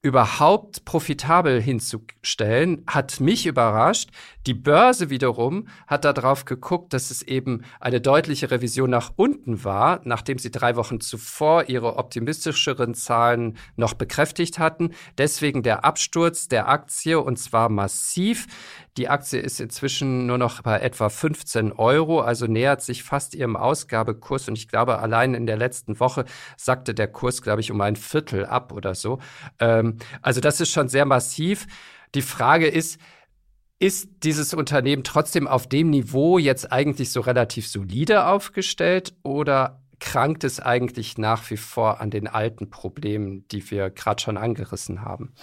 überhaupt 0.04 0.84
profitabel 0.84 1.62
hinzustellen, 1.62 2.84
hat 2.88 3.22
mich 3.22 3.46
überrascht. 3.46 4.10
Die 4.46 4.54
Börse 4.54 5.10
wiederum 5.10 5.70
hat 5.88 6.04
darauf 6.04 6.44
geguckt, 6.44 6.92
dass 6.92 7.10
es 7.10 7.22
eben 7.22 7.64
eine 7.80 8.02
deutliche 8.02 8.52
Revision 8.52 8.90
nach 8.90 9.14
unten 9.16 9.64
war, 9.64 10.02
nachdem 10.04 10.38
sie 10.38 10.52
drei 10.52 10.76
Wochen 10.76 11.00
zuvor 11.00 11.70
ihre 11.70 11.96
optimistischeren 11.96 12.96
Zahlen 12.96 13.58
noch 13.78 13.94
bekräftigt 13.94 14.60
hatten. 14.60 14.92
Deswegen 15.18 15.64
der 15.64 15.86
Absturz 15.86 16.50
der 16.50 16.68
Aktie 16.68 17.18
und 17.22 17.40
zwar 17.40 17.70
massiv. 17.70 18.48
Die 18.98 19.10
Aktie 19.10 19.40
ist 19.40 19.60
inzwischen 19.60 20.28
nur 20.28 20.38
noch 20.38 20.62
bei 20.62 20.80
etwa 20.80 21.10
15 21.10 21.72
Euro, 21.72 22.22
also 22.22 22.46
nähert 22.46 22.82
sich 22.82 23.02
fast 23.02 23.34
ihrem 23.34 23.56
Ausgabekurs. 23.56 24.48
Und 24.48 24.58
ich 24.58 24.68
glaube, 24.68 25.00
allein 25.00 25.34
in 25.34 25.48
der 25.48 25.58
letzten 25.58 26.00
Woche 26.00 26.26
sackte 26.58 26.94
der 26.94 27.08
Kurs, 27.08 27.42
glaube 27.42 27.62
ich, 27.62 27.72
um 27.72 27.82
ein 27.82 27.96
Viertel 27.96 28.46
ab 28.46 28.72
oder 28.72 28.94
so. 28.94 29.20
Ähm, 29.60 29.98
also 30.22 30.42
das 30.42 30.62
ist 30.62 30.72
schon 30.72 30.90
sehr 30.90 31.06
massiv. 31.06 31.66
Die 32.14 32.22
Frage 32.22 32.68
ist, 32.68 33.00
ist 33.80 34.10
dieses 34.24 34.54
Unternehmen 34.54 35.04
trotzdem 35.04 35.48
auf 35.48 35.68
dem 35.68 35.90
Niveau 35.90 36.38
jetzt 36.38 36.72
eigentlich 36.72 37.12
so 37.12 37.22
relativ 37.22 37.68
solide 37.68 38.28
aufgestellt 38.28 39.16
oder 39.24 39.82
krankt 40.00 40.44
es 40.44 40.60
eigentlich 40.60 41.18
nach 41.18 41.50
wie 41.50 41.58
vor 41.58 42.00
an 42.00 42.12
den 42.12 42.28
alten 42.28 42.70
Problemen, 42.70 43.48
die 43.48 43.72
wir 43.72 43.90
gerade 43.90 44.22
schon 44.22 44.38
angerissen 44.38 45.02
haben? 45.02 45.34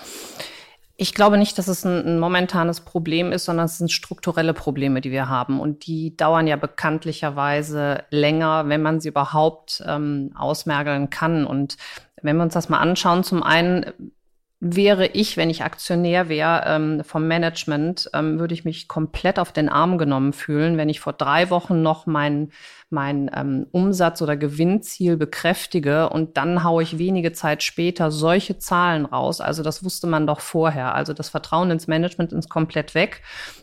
Ich 1.03 1.15
glaube 1.15 1.39
nicht, 1.39 1.57
dass 1.57 1.67
es 1.67 1.87
ein, 1.87 2.05
ein, 2.07 2.19
momentanes 2.19 2.83
Problem 2.83 3.33
ist, 3.33 3.47
sondern 3.47 3.65
es 3.65 3.79
sind 3.79 3.91
strukturelle 3.91 4.53
Probleme, 4.53 5.01
die 5.01 5.11
wir 5.11 5.31
haben. 5.31 5.59
Und 5.59 5.87
die 5.87 6.15
dauern 6.15 6.47
ja 6.47 6.57
bekanntlicherweise 6.57 8.05
länger, 8.11 8.69
wenn 8.69 8.83
man 8.83 9.01
sie 9.01 9.09
überhaupt 9.09 9.83
ähm, 9.87 10.33
ausmergeln 10.37 11.09
kann. 11.09 11.47
Und 11.47 11.79
wenn 12.21 12.37
wir 12.37 12.43
uns 12.43 12.53
das 12.53 12.69
mal 12.69 12.81
anschauen, 12.81 13.25
zum 13.25 13.43
einen 13.43 14.13
wäre 14.61 15.07
ich, 15.07 15.39
wenn 15.39 15.49
ich 15.49 15.65
Aktionär 15.65 16.29
wäre 16.29 16.65
ähm, 16.67 17.03
vom 17.03 17.27
Management, 17.27 18.11
ähm, 18.13 18.39
würde 18.39 18.53
ich 18.53 18.67
mich 18.67 18.89
komplett 18.89 19.39
auf 19.39 19.53
den 19.53 19.71
Arm 19.71 19.97
genommen 19.97 20.35
fühlen, 20.35 20.77
wenn 20.77 20.91
ich 20.91 21.01
vor 21.01 21.15
drei 21.15 21.49
Wochen 21.49 21.81
noch 21.81 22.05
mein, 22.05 22.51
mein 22.91 23.31
ähm, 23.35 23.67
Umsatz- 23.73 24.21
oder 24.21 24.37
Gewinnziel 24.37 25.17
bekräftige 25.17 26.11
und 26.11 26.37
dann 26.37 26.63
haue 26.63 26.83
ich 26.83 26.99
wenige 26.99 27.33
Zeit 27.33 27.63
später 27.63 28.11
solche 28.11 28.59
Zahlen 28.59 29.07
raus. 29.07 29.41
Also 29.41 29.63
das 29.63 29.83
wusste 29.83 30.07
man 30.07 30.27
doch 30.27 30.41
vorher. 30.41 30.95
Also 30.95 31.15
das 31.15 31.31
Vertrauen 31.31 31.71
ins 31.71 31.87
Management 31.87 32.35
ist 32.35 32.51
komplett 32.51 32.95
weg. 32.95 33.23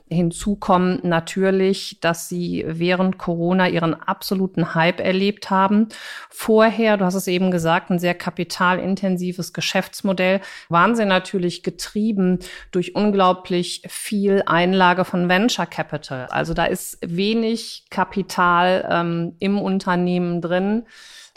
Hinzu 0.09 0.55
kommt 0.55 1.03
natürlich, 1.03 1.99
dass 1.99 2.29
sie 2.29 2.63
während 2.65 3.17
Corona 3.17 3.67
ihren 3.67 3.93
absoluten 3.93 4.73
Hype 4.73 5.01
erlebt 5.01 5.49
haben. 5.49 5.89
Vorher, 6.29 6.95
du 6.95 7.03
hast 7.03 7.15
es 7.15 7.27
eben 7.27 7.51
gesagt, 7.51 7.89
ein 7.89 7.99
sehr 7.99 8.13
kapitalintensives 8.13 9.51
Geschäftsmodell, 9.51 10.39
waren 10.69 10.86
sie 10.95 11.05
natürlich 11.05 11.63
getrieben 11.63 12.39
durch 12.71 12.95
unglaublich 12.95 13.81
viel 13.87 14.43
Einlage 14.45 15.05
von 15.05 15.29
Venture 15.29 15.65
Capital. 15.65 16.27
Also 16.27 16.53
da 16.53 16.65
ist 16.65 16.97
wenig 17.01 17.85
Kapital 17.89 18.87
ähm, 18.89 19.35
im 19.39 19.59
Unternehmen 19.59 20.41
drin. 20.41 20.85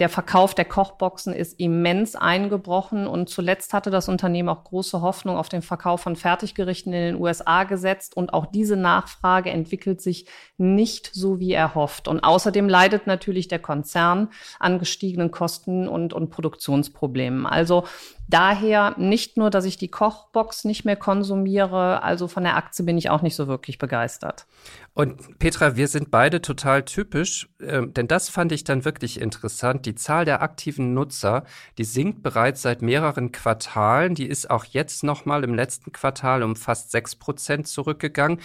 Der 0.00 0.08
Verkauf 0.08 0.54
der 0.54 0.64
Kochboxen 0.64 1.34
ist 1.34 1.60
immens 1.60 2.16
eingebrochen 2.16 3.06
und 3.06 3.28
zuletzt 3.28 3.74
hatte 3.74 3.90
das 3.90 4.08
Unternehmen 4.08 4.48
auch 4.48 4.64
große 4.64 5.02
Hoffnung 5.02 5.36
auf 5.36 5.50
den 5.50 5.60
Verkauf 5.60 6.00
von 6.00 6.16
Fertiggerichten 6.16 6.94
in 6.94 7.14
den 7.14 7.20
USA 7.20 7.64
gesetzt 7.64 8.16
und 8.16 8.32
auch 8.32 8.46
diese 8.46 8.76
Nachfrage 8.76 9.50
entwickelt 9.50 10.00
sich 10.00 10.24
nicht 10.56 11.10
so 11.12 11.38
wie 11.38 11.52
erhofft. 11.52 12.08
Und 12.08 12.20
außerdem 12.20 12.66
leidet 12.66 13.06
natürlich 13.06 13.48
der 13.48 13.58
Konzern 13.58 14.30
an 14.58 14.78
gestiegenen 14.78 15.30
Kosten 15.30 15.86
und, 15.86 16.14
und 16.14 16.30
Produktionsproblemen. 16.30 17.44
Also 17.44 17.84
daher 18.30 18.94
nicht 18.96 19.36
nur, 19.36 19.50
dass 19.50 19.64
ich 19.64 19.76
die 19.76 19.88
Kochbox 19.88 20.64
nicht 20.64 20.84
mehr 20.84 20.96
konsumiere, 20.96 22.02
also 22.02 22.28
von 22.28 22.44
der 22.44 22.56
Aktie 22.56 22.84
bin 22.84 22.96
ich 22.96 23.10
auch 23.10 23.22
nicht 23.22 23.34
so 23.36 23.48
wirklich 23.48 23.78
begeistert. 23.78 24.46
Und 24.94 25.38
Petra, 25.38 25.76
wir 25.76 25.88
sind 25.88 26.10
beide 26.10 26.40
total 26.40 26.84
typisch, 26.84 27.48
äh, 27.60 27.86
denn 27.86 28.08
das 28.08 28.28
fand 28.28 28.52
ich 28.52 28.64
dann 28.64 28.84
wirklich 28.84 29.20
interessant. 29.20 29.86
Die 29.90 29.96
Zahl 29.96 30.24
der 30.24 30.40
aktiven 30.40 30.94
Nutzer, 30.94 31.42
die 31.76 31.82
sinkt 31.82 32.22
bereits 32.22 32.62
seit 32.62 32.80
mehreren 32.80 33.32
Quartalen. 33.32 34.14
Die 34.14 34.26
ist 34.28 34.48
auch 34.48 34.64
jetzt 34.64 35.02
nochmal 35.02 35.42
im 35.42 35.52
letzten 35.52 35.90
Quartal 35.90 36.44
um 36.44 36.54
fast 36.54 36.92
sechs 36.92 37.16
Prozent 37.16 37.66
zurückgegangen. 37.66 38.38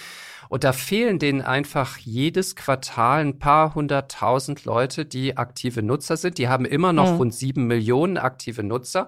Und 0.49 0.63
da 0.63 0.73
fehlen 0.73 1.19
denen 1.19 1.43
einfach 1.43 1.99
jedes 1.99 2.55
Quartal 2.55 3.21
ein 3.21 3.37
paar 3.37 3.75
hunderttausend 3.75 4.65
Leute, 4.65 5.05
die 5.05 5.37
aktive 5.37 5.83
Nutzer 5.83 6.17
sind. 6.17 6.39
Die 6.39 6.47
haben 6.47 6.65
immer 6.65 6.93
noch 6.93 7.11
mhm. 7.11 7.17
rund 7.17 7.35
sieben 7.35 7.67
Millionen 7.67 8.17
aktive 8.17 8.63
Nutzer. 8.63 9.07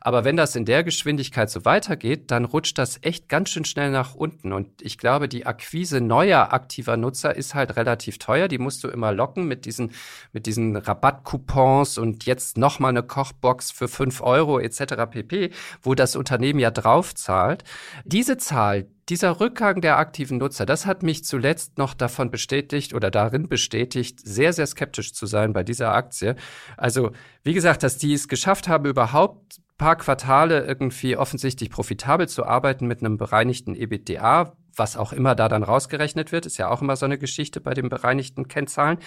Aber 0.00 0.24
wenn 0.24 0.36
das 0.36 0.56
in 0.56 0.64
der 0.64 0.84
Geschwindigkeit 0.84 1.50
so 1.50 1.64
weitergeht, 1.64 2.30
dann 2.30 2.44
rutscht 2.44 2.78
das 2.78 2.98
echt 3.02 3.28
ganz 3.28 3.50
schön 3.50 3.64
schnell 3.64 3.90
nach 3.90 4.14
unten. 4.14 4.52
Und 4.52 4.82
ich 4.82 4.98
glaube, 4.98 5.28
die 5.28 5.46
Akquise 5.46 6.00
neuer 6.00 6.52
aktiver 6.52 6.96
Nutzer 6.96 7.36
ist 7.36 7.54
halt 7.54 7.76
relativ 7.76 8.18
teuer. 8.18 8.48
Die 8.48 8.58
musst 8.58 8.84
du 8.84 8.88
immer 8.88 9.12
locken 9.12 9.46
mit 9.46 9.66
diesen, 9.66 9.92
mit 10.32 10.46
diesen 10.46 10.76
Rabattcoupons 10.76 11.98
und 11.98 12.24
jetzt 12.26 12.56
nochmal 12.56 12.90
eine 12.90 13.02
Kochbox 13.02 13.70
für 13.70 13.88
fünf 13.88 14.20
Euro 14.20 14.58
etc. 14.58 14.94
pp., 15.10 15.50
wo 15.82 15.94
das 15.94 16.16
Unternehmen 16.16 16.58
ja 16.58 16.70
drauf 16.70 17.14
zahlt. 17.14 17.64
Diese 18.04 18.38
Zahl, 18.38 18.86
dieser 19.12 19.40
Rückgang 19.40 19.82
der 19.82 19.98
aktiven 19.98 20.38
Nutzer, 20.38 20.64
das 20.64 20.86
hat 20.86 21.02
mich 21.02 21.22
zuletzt 21.22 21.76
noch 21.76 21.92
davon 21.92 22.30
bestätigt 22.30 22.94
oder 22.94 23.10
darin 23.10 23.46
bestätigt, 23.46 24.20
sehr, 24.26 24.54
sehr 24.54 24.66
skeptisch 24.66 25.12
zu 25.12 25.26
sein 25.26 25.52
bei 25.52 25.62
dieser 25.62 25.92
Aktie. 25.92 26.34
Also, 26.78 27.10
wie 27.44 27.52
gesagt, 27.52 27.82
dass 27.82 27.98
die 27.98 28.14
es 28.14 28.26
geschafft 28.26 28.68
haben, 28.68 28.86
überhaupt 28.86 29.60
paar 29.76 29.96
Quartale 29.96 30.64
irgendwie 30.64 31.18
offensichtlich 31.18 31.68
profitabel 31.68 32.26
zu 32.26 32.46
arbeiten 32.46 32.86
mit 32.86 33.00
einem 33.00 33.18
bereinigten 33.18 33.74
EBITDA, 33.74 34.56
was 34.76 34.96
auch 34.96 35.12
immer 35.12 35.34
da 35.34 35.48
dann 35.48 35.62
rausgerechnet 35.62 36.32
wird, 36.32 36.46
ist 36.46 36.58
ja 36.58 36.70
auch 36.70 36.82
immer 36.82 36.96
so 36.96 37.04
eine 37.04 37.18
Geschichte 37.18 37.60
bei 37.60 37.74
den 37.74 37.88
bereinigten 37.88 38.48
Kennzahlen. 38.48 38.98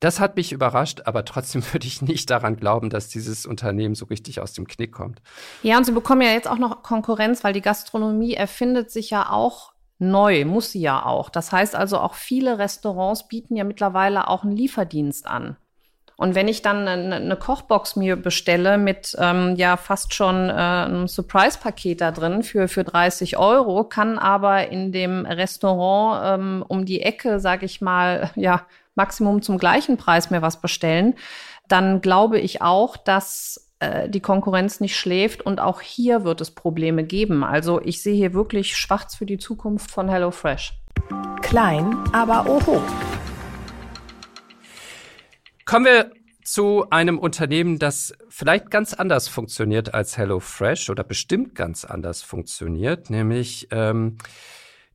Das 0.00 0.20
hat 0.20 0.36
mich 0.36 0.52
überrascht, 0.52 1.02
aber 1.04 1.24
trotzdem 1.24 1.62
würde 1.72 1.86
ich 1.86 2.02
nicht 2.02 2.30
daran 2.30 2.56
glauben, 2.56 2.90
dass 2.90 3.08
dieses 3.08 3.46
Unternehmen 3.46 3.94
so 3.94 4.06
richtig 4.06 4.40
aus 4.40 4.52
dem 4.52 4.66
Knick 4.66 4.92
kommt. 4.92 5.20
Ja, 5.62 5.76
und 5.78 5.84
sie 5.84 5.92
bekommen 5.92 6.22
ja 6.22 6.32
jetzt 6.32 6.48
auch 6.48 6.58
noch 6.58 6.82
Konkurrenz, 6.82 7.44
weil 7.44 7.52
die 7.52 7.62
Gastronomie 7.62 8.34
erfindet 8.34 8.90
sich 8.90 9.10
ja 9.10 9.30
auch 9.30 9.72
neu, 9.98 10.44
muss 10.44 10.72
sie 10.72 10.80
ja 10.80 11.04
auch. 11.04 11.28
Das 11.30 11.52
heißt 11.52 11.74
also, 11.74 11.98
auch 11.98 12.14
viele 12.14 12.58
Restaurants 12.58 13.26
bieten 13.26 13.56
ja 13.56 13.64
mittlerweile 13.64 14.28
auch 14.28 14.44
einen 14.44 14.56
Lieferdienst 14.56 15.26
an. 15.26 15.56
Und 16.18 16.34
wenn 16.34 16.48
ich 16.48 16.62
dann 16.62 16.88
eine, 16.88 17.14
eine 17.14 17.36
Kochbox 17.36 17.94
mir 17.94 18.16
bestelle 18.16 18.76
mit 18.76 19.16
ähm, 19.20 19.54
ja 19.54 19.76
fast 19.76 20.14
schon 20.14 20.50
äh, 20.50 20.52
einem 20.52 21.06
Surprise-Paket 21.06 22.00
da 22.00 22.10
drin 22.10 22.42
für, 22.42 22.66
für 22.66 22.82
30 22.82 23.38
Euro, 23.38 23.84
kann 23.84 24.18
aber 24.18 24.68
in 24.68 24.90
dem 24.90 25.24
Restaurant 25.26 26.40
ähm, 26.40 26.64
um 26.66 26.84
die 26.84 27.02
Ecke, 27.02 27.38
sage 27.38 27.66
ich 27.66 27.80
mal, 27.80 28.32
ja, 28.34 28.66
Maximum 28.96 29.42
zum 29.42 29.58
gleichen 29.58 29.96
Preis 29.96 30.28
mir 30.28 30.42
was 30.42 30.60
bestellen, 30.60 31.14
dann 31.68 32.00
glaube 32.00 32.40
ich 32.40 32.62
auch, 32.62 32.96
dass 32.96 33.70
äh, 33.78 34.08
die 34.08 34.20
Konkurrenz 34.20 34.80
nicht 34.80 34.96
schläft 34.96 35.42
und 35.42 35.60
auch 35.60 35.80
hier 35.80 36.24
wird 36.24 36.40
es 36.40 36.50
Probleme 36.50 37.04
geben. 37.04 37.44
Also 37.44 37.80
ich 37.80 38.02
sehe 38.02 38.16
hier 38.16 38.34
wirklich 38.34 38.76
schwarz 38.76 39.14
für 39.14 39.26
die 39.26 39.38
Zukunft 39.38 39.88
von 39.88 40.08
HelloFresh. 40.08 40.72
Klein, 41.42 41.96
aber 42.12 42.50
oho. 42.50 42.82
Kommen 45.68 45.84
wir 45.84 46.12
zu 46.44 46.88
einem 46.88 47.18
Unternehmen, 47.18 47.78
das 47.78 48.14
vielleicht 48.30 48.70
ganz 48.70 48.94
anders 48.94 49.28
funktioniert 49.28 49.92
als 49.92 50.16
HelloFresh 50.16 50.88
oder 50.88 51.04
bestimmt 51.04 51.54
ganz 51.54 51.84
anders 51.84 52.22
funktioniert, 52.22 53.10
nämlich 53.10 53.68
ähm, 53.70 54.16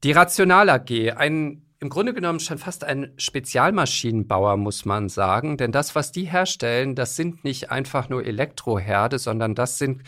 die 0.04 0.14
Rational 0.14 0.72
AG. 0.72 1.12
Ein 1.16 1.62
im 1.84 1.90
Grunde 1.90 2.14
genommen 2.14 2.40
schon 2.40 2.60
fast 2.60 2.86
ein 2.86 3.12
Spezialmaschinenbauer, 3.18 4.56
muss 4.56 4.86
man 4.86 5.10
sagen. 5.10 5.58
Denn 5.58 5.74
das, 5.74 5.96
was 5.96 6.14
die 6.14 6.24
herstellen, 6.24 6.96
das 6.96 7.18
sind 7.18 7.44
nicht 7.44 7.72
einfach 7.72 8.08
nur 8.08 8.26
Elektroherde, 8.26 9.20
sondern 9.20 9.54
das 9.54 9.80
sind 9.80 10.02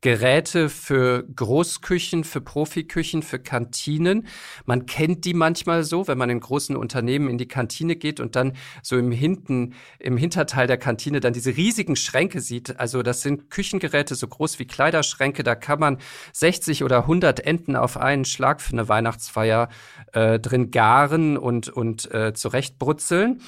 Geräte 0.00 0.68
für 0.68 1.22
Großküchen, 1.22 2.24
für 2.24 2.40
Profiküchen, 2.40 3.22
für 3.22 3.38
Kantinen. 3.38 4.26
Man 4.64 4.86
kennt 4.86 5.24
die 5.24 5.34
manchmal 5.34 5.84
so, 5.84 6.08
wenn 6.08 6.18
man 6.18 6.30
in 6.30 6.40
großen 6.40 6.74
Unternehmen 6.74 7.28
in 7.28 7.38
die 7.38 7.46
Kantine 7.46 7.94
geht 7.94 8.18
und 8.18 8.34
dann 8.34 8.54
so 8.82 8.96
im 8.98 9.12
hinten, 9.12 9.74
im 10.00 10.16
Hinterteil 10.16 10.66
der 10.66 10.78
Kantine 10.78 11.20
dann 11.20 11.32
diese 11.32 11.56
riesigen 11.56 11.94
Schränke 11.94 12.40
sieht. 12.40 12.80
Also 12.80 13.04
das 13.04 13.22
sind 13.22 13.50
Küchengeräte 13.50 14.16
so 14.16 14.26
groß 14.26 14.58
wie 14.58 14.66
Kleiderschränke. 14.66 15.44
Da 15.44 15.54
kann 15.54 15.78
man 15.78 15.98
60 16.32 16.82
oder 16.82 17.02
100 17.02 17.38
Enten 17.38 17.76
auf 17.76 17.96
einen 17.98 18.24
Schlag 18.24 18.60
für 18.60 18.72
eine 18.72 18.88
Weihnachtsfeier 18.88 19.68
äh, 20.12 20.40
drin 20.40 20.72
garen 20.72 21.19
und, 21.36 21.68
und 21.68 22.12
äh, 22.12 22.32
zurechtbrutzeln. 22.34 23.40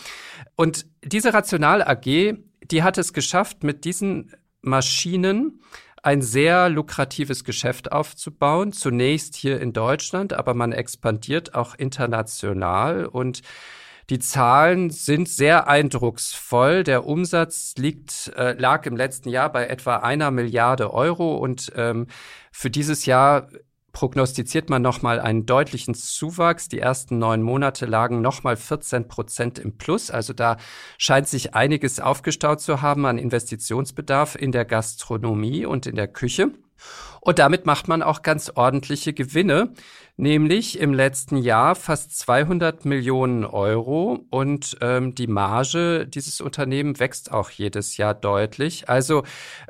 Und 0.56 0.86
diese 1.04 1.34
Rational 1.34 1.82
AG, 1.82 2.36
die 2.70 2.82
hat 2.82 2.98
es 2.98 3.12
geschafft, 3.12 3.64
mit 3.64 3.84
diesen 3.84 4.32
Maschinen 4.60 5.60
ein 6.02 6.20
sehr 6.22 6.68
lukratives 6.68 7.44
Geschäft 7.44 7.92
aufzubauen. 7.92 8.72
Zunächst 8.72 9.36
hier 9.36 9.60
in 9.60 9.72
Deutschland, 9.72 10.32
aber 10.32 10.54
man 10.54 10.72
expandiert 10.72 11.54
auch 11.54 11.74
international 11.76 13.06
und 13.06 13.42
die 14.10 14.18
Zahlen 14.18 14.90
sind 14.90 15.28
sehr 15.28 15.68
eindrucksvoll. 15.68 16.82
Der 16.82 17.06
Umsatz 17.06 17.74
liegt, 17.78 18.32
äh, 18.36 18.52
lag 18.52 18.84
im 18.84 18.96
letzten 18.96 19.28
Jahr 19.28 19.50
bei 19.50 19.66
etwa 19.66 19.98
einer 19.98 20.30
Milliarde 20.30 20.92
Euro 20.92 21.36
und 21.36 21.72
ähm, 21.76 22.08
für 22.50 22.68
dieses 22.68 23.06
Jahr 23.06 23.48
prognostiziert 23.92 24.70
man 24.70 24.82
nochmal 24.82 25.20
einen 25.20 25.46
deutlichen 25.46 25.94
Zuwachs. 25.94 26.68
Die 26.68 26.78
ersten 26.78 27.18
neun 27.18 27.42
Monate 27.42 27.86
lagen 27.86 28.20
nochmal 28.20 28.56
14 28.56 29.06
Prozent 29.06 29.58
im 29.58 29.76
Plus. 29.76 30.10
Also 30.10 30.32
da 30.32 30.56
scheint 30.98 31.28
sich 31.28 31.54
einiges 31.54 32.00
aufgestaut 32.00 32.60
zu 32.60 32.82
haben 32.82 33.06
an 33.06 33.18
Investitionsbedarf 33.18 34.34
in 34.34 34.50
der 34.52 34.64
Gastronomie 34.64 35.66
und 35.66 35.86
in 35.86 35.96
der 35.96 36.08
Küche. 36.08 36.52
Und 37.20 37.38
damit 37.38 37.66
macht 37.66 37.86
man 37.86 38.02
auch 38.02 38.22
ganz 38.22 38.50
ordentliche 38.52 39.12
Gewinne, 39.12 39.72
nämlich 40.16 40.80
im 40.80 40.92
letzten 40.92 41.36
Jahr 41.36 41.76
fast 41.76 42.18
200 42.18 42.84
Millionen 42.84 43.44
Euro. 43.44 44.26
Und 44.30 44.76
ähm, 44.80 45.14
die 45.14 45.28
Marge 45.28 46.08
dieses 46.08 46.40
Unternehmen 46.40 46.98
wächst 46.98 47.30
auch 47.30 47.50
jedes 47.50 47.96
Jahr 47.96 48.14
deutlich. 48.14 48.88
Also 48.88 49.22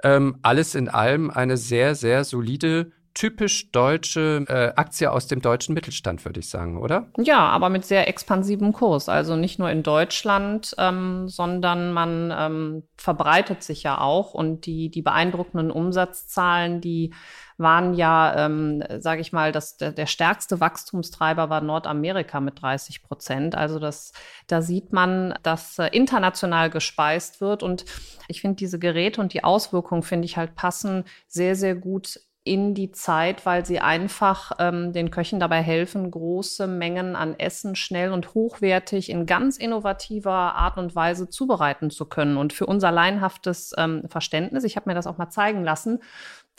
ähm, 0.03 0.39
alles 0.41 0.75
in 0.75 0.89
allem 0.89 1.31
eine 1.31 1.59
sehr, 1.59 1.95
sehr 1.95 2.25
solide 2.25 2.93
typisch 3.15 3.71
deutsche 3.71 4.45
äh, 4.49 4.79
Aktie 4.79 5.11
aus 5.11 5.27
dem 5.27 5.43
deutschen 5.43 5.75
Mittelstand, 5.75 6.25
würde 6.25 6.41
ich 6.41 6.49
sagen, 6.49 6.79
oder? 6.79 7.09
Ja, 7.19 7.49
aber 7.49 7.69
mit 7.69 7.85
sehr 7.85 8.09
expansivem 8.09 8.73
Kurs. 8.73 9.09
Also 9.09 9.37
nicht 9.37 9.59
nur 9.59 9.71
in 9.71 9.83
Deutschland, 9.83 10.75
ähm, 10.79 11.29
sondern 11.29 11.93
man 11.93 12.33
ähm, 12.37 12.83
verbreitet 12.97 13.63
sich 13.63 13.83
ja 13.83 14.01
auch. 14.01 14.35
Und 14.35 14.67
die, 14.67 14.91
die 14.91 15.03
beeindruckenden 15.03 15.71
Umsatzzahlen, 15.71 16.81
die 16.81 17.13
waren 17.59 17.95
ja, 17.95 18.47
ähm, 18.47 18.83
sage 18.99 19.21
ich 19.21 19.33
mal, 19.33 19.53
das, 19.53 19.77
der, 19.77 19.93
der 19.93 20.07
stärkste 20.07 20.61
Wachstumstreiber 20.61 21.51
war 21.51 21.61
Nordamerika 21.61 22.41
mit 22.41 22.61
30 22.61 23.03
Prozent. 23.03 23.55
Also 23.55 23.79
das, 23.79 24.13
da 24.47 24.63
sieht 24.63 24.93
man, 24.93 25.35
dass 25.43 25.79
äh, 25.79 25.89
international 25.93 26.71
gespeist 26.71 27.41
wird. 27.41 27.63
Und 27.63 27.85
ich 28.29 28.41
finde 28.41 28.57
diese 28.57 28.79
Geräte 28.79 29.21
und 29.21 29.33
die 29.33 29.45
Auswirkungen, 29.45 30.03
finde 30.03 30.27
ich 30.27 30.37
halt 30.37 30.55
passen 30.55 31.05
sehr, 31.29 31.55
sehr 31.55 31.75
gut 31.75 32.21
in 32.45 32.75
die 32.75 32.91
Zeit, 32.91 33.47
weil 33.47 33.65
sie 33.65 33.79
einfach 33.79 34.53
ähm, 34.59 34.93
den 34.93 35.13
Köchen 35.13 35.39
dabei 35.39 35.63
helfen, 35.63 36.11
große 36.11 36.67
Mengen 36.67 37.15
an 37.15 37.39
Essen 37.39 37.77
schnell 37.77 38.13
und 38.13 38.35
hochwertig 38.35 39.11
in 39.11 39.27
ganz 39.27 39.59
innovativer 39.59 40.33
Art 40.33 40.77
und 40.77 40.97
Weise 40.97 41.29
zubereiten 41.29 41.91
zu 41.91 42.05
können. 42.07 42.37
Und 42.37 42.53
für 42.53 42.67
unser 42.67 42.91
laienhaftes 42.91 43.73
ähm, 43.79 44.03
Verständnis, 44.09 44.65
ich 44.65 44.75
habe 44.75 44.91
mir 44.91 44.95
das 44.95 45.07
auch 45.07 45.19
mal 45.19 45.31
zeigen 45.31 45.63
lassen, 45.63 46.01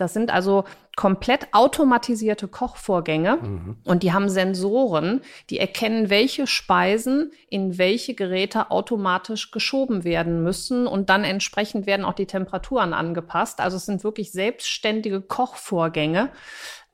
das 0.03 0.13
sind 0.13 0.31
also 0.31 0.65
komplett 0.95 1.47
automatisierte 1.53 2.47
Kochvorgänge 2.47 3.37
mhm. 3.37 3.77
und 3.85 4.03
die 4.03 4.13
haben 4.13 4.29
Sensoren, 4.29 5.21
die 5.49 5.57
erkennen, 5.57 6.09
welche 6.09 6.45
Speisen 6.45 7.31
in 7.49 7.77
welche 7.77 8.13
Geräte 8.13 8.69
automatisch 8.69 9.49
geschoben 9.51 10.03
werden 10.03 10.43
müssen 10.43 10.85
und 10.85 11.09
dann 11.09 11.23
entsprechend 11.23 11.87
werden 11.87 12.05
auch 12.05 12.13
die 12.13 12.27
Temperaturen 12.27 12.93
angepasst. 12.93 13.59
Also 13.59 13.77
es 13.77 13.85
sind 13.85 14.03
wirklich 14.03 14.31
selbstständige 14.31 15.21
Kochvorgänge. 15.21 16.29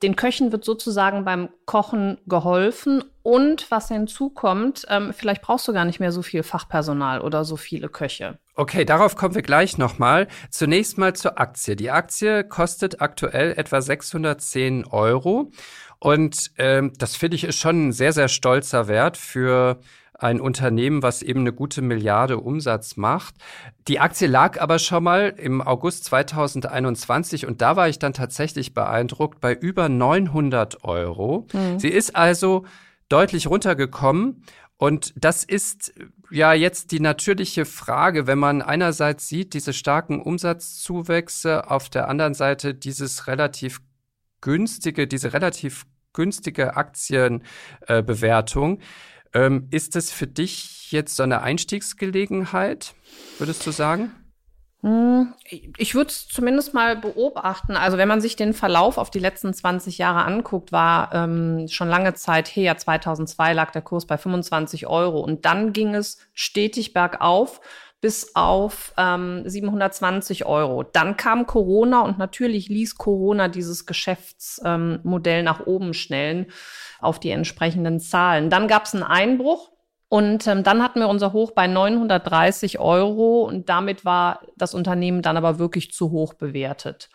Den 0.02 0.16
Köchen 0.16 0.50
wird 0.50 0.64
sozusagen 0.64 1.24
beim 1.24 1.50
Kochen 1.66 2.18
geholfen. 2.26 3.04
Und 3.22 3.70
was 3.70 3.88
hinzukommt, 3.88 4.86
ähm, 4.88 5.12
vielleicht 5.12 5.42
brauchst 5.42 5.68
du 5.68 5.74
gar 5.74 5.84
nicht 5.84 6.00
mehr 6.00 6.10
so 6.10 6.22
viel 6.22 6.42
Fachpersonal 6.42 7.20
oder 7.20 7.44
so 7.44 7.56
viele 7.56 7.90
Köche. 7.90 8.38
Okay, 8.54 8.86
darauf 8.86 9.14
kommen 9.14 9.34
wir 9.34 9.42
gleich 9.42 9.76
nochmal. 9.76 10.26
Zunächst 10.50 10.96
mal 10.96 11.14
zur 11.14 11.38
Aktie. 11.38 11.76
Die 11.76 11.90
Aktie 11.90 12.44
kostet 12.44 13.02
aktuell 13.02 13.52
etwa 13.52 13.82
610 13.82 14.86
Euro. 14.86 15.50
Und 15.98 16.50
ähm, 16.56 16.92
das 16.96 17.14
finde 17.16 17.36
ich 17.36 17.44
ist 17.44 17.58
schon 17.58 17.88
ein 17.88 17.92
sehr, 17.92 18.14
sehr 18.14 18.28
stolzer 18.28 18.88
Wert 18.88 19.18
für 19.18 19.80
ein 20.22 20.40
Unternehmen, 20.40 21.02
was 21.02 21.22
eben 21.22 21.40
eine 21.40 21.52
gute 21.52 21.82
Milliarde 21.82 22.38
Umsatz 22.38 22.96
macht. 22.96 23.34
Die 23.88 24.00
Aktie 24.00 24.28
lag 24.28 24.60
aber 24.60 24.78
schon 24.78 25.04
mal 25.04 25.34
im 25.36 25.62
August 25.62 26.04
2021 26.04 27.46
und 27.46 27.62
da 27.62 27.76
war 27.76 27.88
ich 27.88 27.98
dann 27.98 28.12
tatsächlich 28.12 28.74
beeindruckt 28.74 29.40
bei 29.40 29.54
über 29.54 29.88
900 29.88 30.84
Euro. 30.84 31.46
Mhm. 31.52 31.78
Sie 31.78 31.88
ist 31.88 32.14
also 32.14 32.64
deutlich 33.08 33.46
runtergekommen 33.46 34.44
und 34.76 35.12
das 35.16 35.44
ist 35.44 35.92
ja 36.30 36.52
jetzt 36.52 36.92
die 36.92 37.00
natürliche 37.00 37.64
Frage, 37.64 38.26
wenn 38.26 38.38
man 38.38 38.62
einerseits 38.62 39.28
sieht, 39.28 39.54
diese 39.54 39.72
starken 39.72 40.22
Umsatzzuwächse, 40.22 41.70
auf 41.70 41.90
der 41.90 42.08
anderen 42.08 42.34
Seite 42.34 42.74
dieses 42.74 43.26
relativ 43.26 43.80
günstige, 44.40 45.06
diese 45.06 45.32
relativ 45.32 45.86
günstige 46.12 46.76
Aktienbewertung. 46.76 48.78
Äh, 48.78 48.84
ähm, 49.34 49.68
ist 49.70 49.96
das 49.96 50.10
für 50.10 50.26
dich 50.26 50.92
jetzt 50.92 51.16
so 51.16 51.22
eine 51.22 51.42
Einstiegsgelegenheit, 51.42 52.94
würdest 53.38 53.66
du 53.66 53.70
sagen? 53.70 54.12
Hm, 54.82 55.34
ich 55.76 55.94
würde 55.94 56.08
es 56.08 56.26
zumindest 56.26 56.72
mal 56.72 56.96
beobachten. 56.96 57.76
Also 57.76 57.98
wenn 57.98 58.08
man 58.08 58.22
sich 58.22 58.34
den 58.34 58.54
Verlauf 58.54 58.96
auf 58.96 59.10
die 59.10 59.18
letzten 59.18 59.52
20 59.52 59.98
Jahre 59.98 60.24
anguckt, 60.24 60.72
war 60.72 61.14
ähm, 61.14 61.68
schon 61.68 61.88
lange 61.88 62.14
Zeit 62.14 62.48
her, 62.48 62.78
2002 62.78 63.52
lag 63.52 63.72
der 63.72 63.82
Kurs 63.82 64.06
bei 64.06 64.16
25 64.16 64.86
Euro 64.86 65.20
und 65.20 65.44
dann 65.44 65.74
ging 65.74 65.94
es 65.94 66.18
stetig 66.32 66.94
bergauf 66.94 67.60
bis 68.00 68.34
auf 68.34 68.94
ähm, 68.96 69.42
720 69.44 70.46
Euro. 70.46 70.82
Dann 70.82 71.16
kam 71.16 71.46
Corona 71.46 72.00
und 72.00 72.18
natürlich 72.18 72.68
ließ 72.68 72.96
Corona 72.96 73.48
dieses 73.48 73.84
Geschäftsmodell 73.84 75.38
ähm, 75.40 75.44
nach 75.44 75.66
oben 75.66 75.92
schnellen 75.92 76.46
auf 77.00 77.20
die 77.20 77.30
entsprechenden 77.30 78.00
Zahlen. 78.00 78.48
Dann 78.48 78.68
gab 78.68 78.84
es 78.84 78.94
einen 78.94 79.02
Einbruch. 79.02 79.70
Und 80.12 80.48
ähm, 80.48 80.64
dann 80.64 80.82
hatten 80.82 80.98
wir 80.98 81.08
unser 81.08 81.32
Hoch 81.32 81.52
bei 81.52 81.68
930 81.68 82.80
Euro 82.80 83.44
und 83.44 83.68
damit 83.68 84.04
war 84.04 84.40
das 84.56 84.74
Unternehmen 84.74 85.22
dann 85.22 85.36
aber 85.36 85.60
wirklich 85.60 85.92
zu 85.92 86.10
hoch 86.10 86.34
bewertet. 86.34 87.10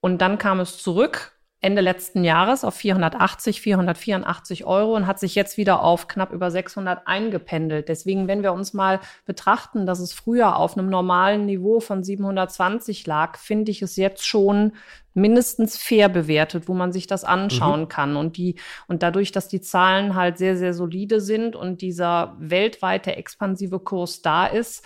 Und 0.00 0.18
dann 0.18 0.36
kam 0.36 0.58
es 0.58 0.78
zurück 0.78 1.33
Ende 1.64 1.80
letzten 1.80 2.24
Jahres 2.24 2.62
auf 2.62 2.74
480, 2.74 3.60
484 3.60 4.66
Euro 4.66 4.94
und 4.94 5.06
hat 5.06 5.18
sich 5.18 5.34
jetzt 5.34 5.56
wieder 5.56 5.82
auf 5.82 6.08
knapp 6.08 6.32
über 6.32 6.50
600 6.50 7.06
eingependelt. 7.06 7.88
Deswegen, 7.88 8.28
wenn 8.28 8.42
wir 8.42 8.52
uns 8.52 8.74
mal 8.74 9.00
betrachten, 9.24 9.86
dass 9.86 9.98
es 9.98 10.12
früher 10.12 10.56
auf 10.56 10.76
einem 10.76 10.90
normalen 10.90 11.46
Niveau 11.46 11.80
von 11.80 12.04
720 12.04 13.06
lag, 13.06 13.38
finde 13.38 13.72
ich 13.72 13.80
es 13.80 13.96
jetzt 13.96 14.26
schon 14.26 14.72
mindestens 15.14 15.76
fair 15.76 16.08
bewertet, 16.08 16.68
wo 16.68 16.74
man 16.74 16.92
sich 16.92 17.06
das 17.06 17.24
anschauen 17.24 17.82
mhm. 17.82 17.88
kann. 17.88 18.16
Und 18.16 18.36
die, 18.36 18.56
und 18.86 19.02
dadurch, 19.02 19.32
dass 19.32 19.48
die 19.48 19.60
Zahlen 19.60 20.14
halt 20.14 20.38
sehr, 20.38 20.56
sehr 20.56 20.74
solide 20.74 21.20
sind 21.20 21.56
und 21.56 21.80
dieser 21.80 22.36
weltweite 22.38 23.16
expansive 23.16 23.78
Kurs 23.78 24.22
da 24.22 24.46
ist, 24.46 24.84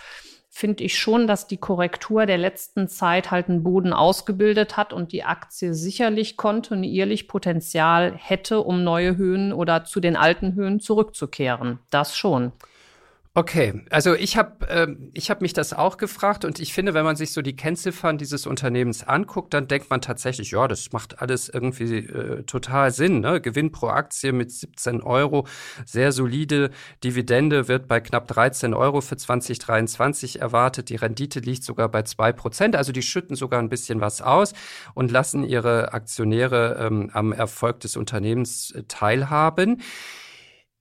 finde 0.59 0.83
ich 0.83 0.99
schon, 0.99 1.29
dass 1.29 1.47
die 1.47 1.57
Korrektur 1.57 2.27
der 2.27 2.37
letzten 2.37 2.89
Zeit 2.89 3.31
halt 3.31 3.49
einen 3.49 3.63
Boden 3.63 3.93
ausgebildet 3.93 4.77
hat 4.77 4.93
und 4.93 5.13
die 5.13 5.23
Aktie 5.23 5.73
sicherlich 5.73 6.37
kontinuierlich 6.37 7.29
Potenzial 7.29 8.13
hätte, 8.17 8.63
um 8.63 8.83
neue 8.83 9.17
Höhen 9.17 9.53
oder 9.53 9.85
zu 9.85 10.01
den 10.01 10.17
alten 10.17 10.57
Höhen 10.57 10.81
zurückzukehren. 10.81 11.79
Das 11.91 12.17
schon. 12.17 12.51
Okay, 13.39 13.83
also 13.91 14.17
ich 14.17 14.37
habe 14.37 14.69
äh, 14.69 14.89
ich 15.15 15.31
hab 15.31 15.43
mich 15.43 15.53
das 15.53 15.73
auch 15.73 15.97
gefragt 15.97 16.45
und 16.45 16.59
ich 16.59 16.73
finde, 16.73 16.93
wenn 16.93 17.05
man 17.05 17.15
sich 17.15 17.33
so 17.33 17.41
die 17.41 17.55
Kennziffern 17.55 18.19
dieses 18.19 18.49
Unternehmens 18.49 19.05
anguckt, 19.07 19.55
dann 19.55 19.69
denkt 19.69 19.91
man 19.91 20.01
tatsächlich, 20.01 20.51
ja, 20.51 20.67
das 20.67 20.91
macht 20.91 21.23
alles 21.23 21.49
irgendwie 21.49 21.99
äh, 21.99 22.43
total 22.43 22.91
Sinn. 22.91 23.21
Ne? 23.21 23.41
Gewinn 23.41 23.71
pro 23.71 23.91
Aktie 23.91 24.33
mit 24.33 24.51
17 24.51 25.03
Euro, 25.03 25.47
sehr 25.87 26.11
solide 26.11 26.71
Dividende 27.05 27.69
wird 27.69 27.87
bei 27.87 28.01
knapp 28.01 28.27
13 28.27 28.75
Euro 28.75 29.01
für 29.01 29.17
2023 29.17 30.41
erwartet. 30.41 30.89
Die 30.89 30.97
Rendite 30.97 31.39
liegt 31.39 31.63
sogar 31.63 31.89
bei 31.89 32.03
zwei 32.03 32.33
Prozent, 32.33 32.75
also 32.75 32.91
die 32.91 33.03
schütten 33.03 33.37
sogar 33.37 33.61
ein 33.61 33.69
bisschen 33.69 34.01
was 34.01 34.21
aus 34.21 34.53
und 34.95 35.13
lassen 35.13 35.45
ihre 35.45 35.93
Aktionäre 35.93 36.77
ähm, 36.81 37.11
am 37.13 37.31
Erfolg 37.31 37.79
des 37.79 37.97
Unternehmens 37.97 38.73
äh, 38.73 38.83
teilhaben. 38.89 39.81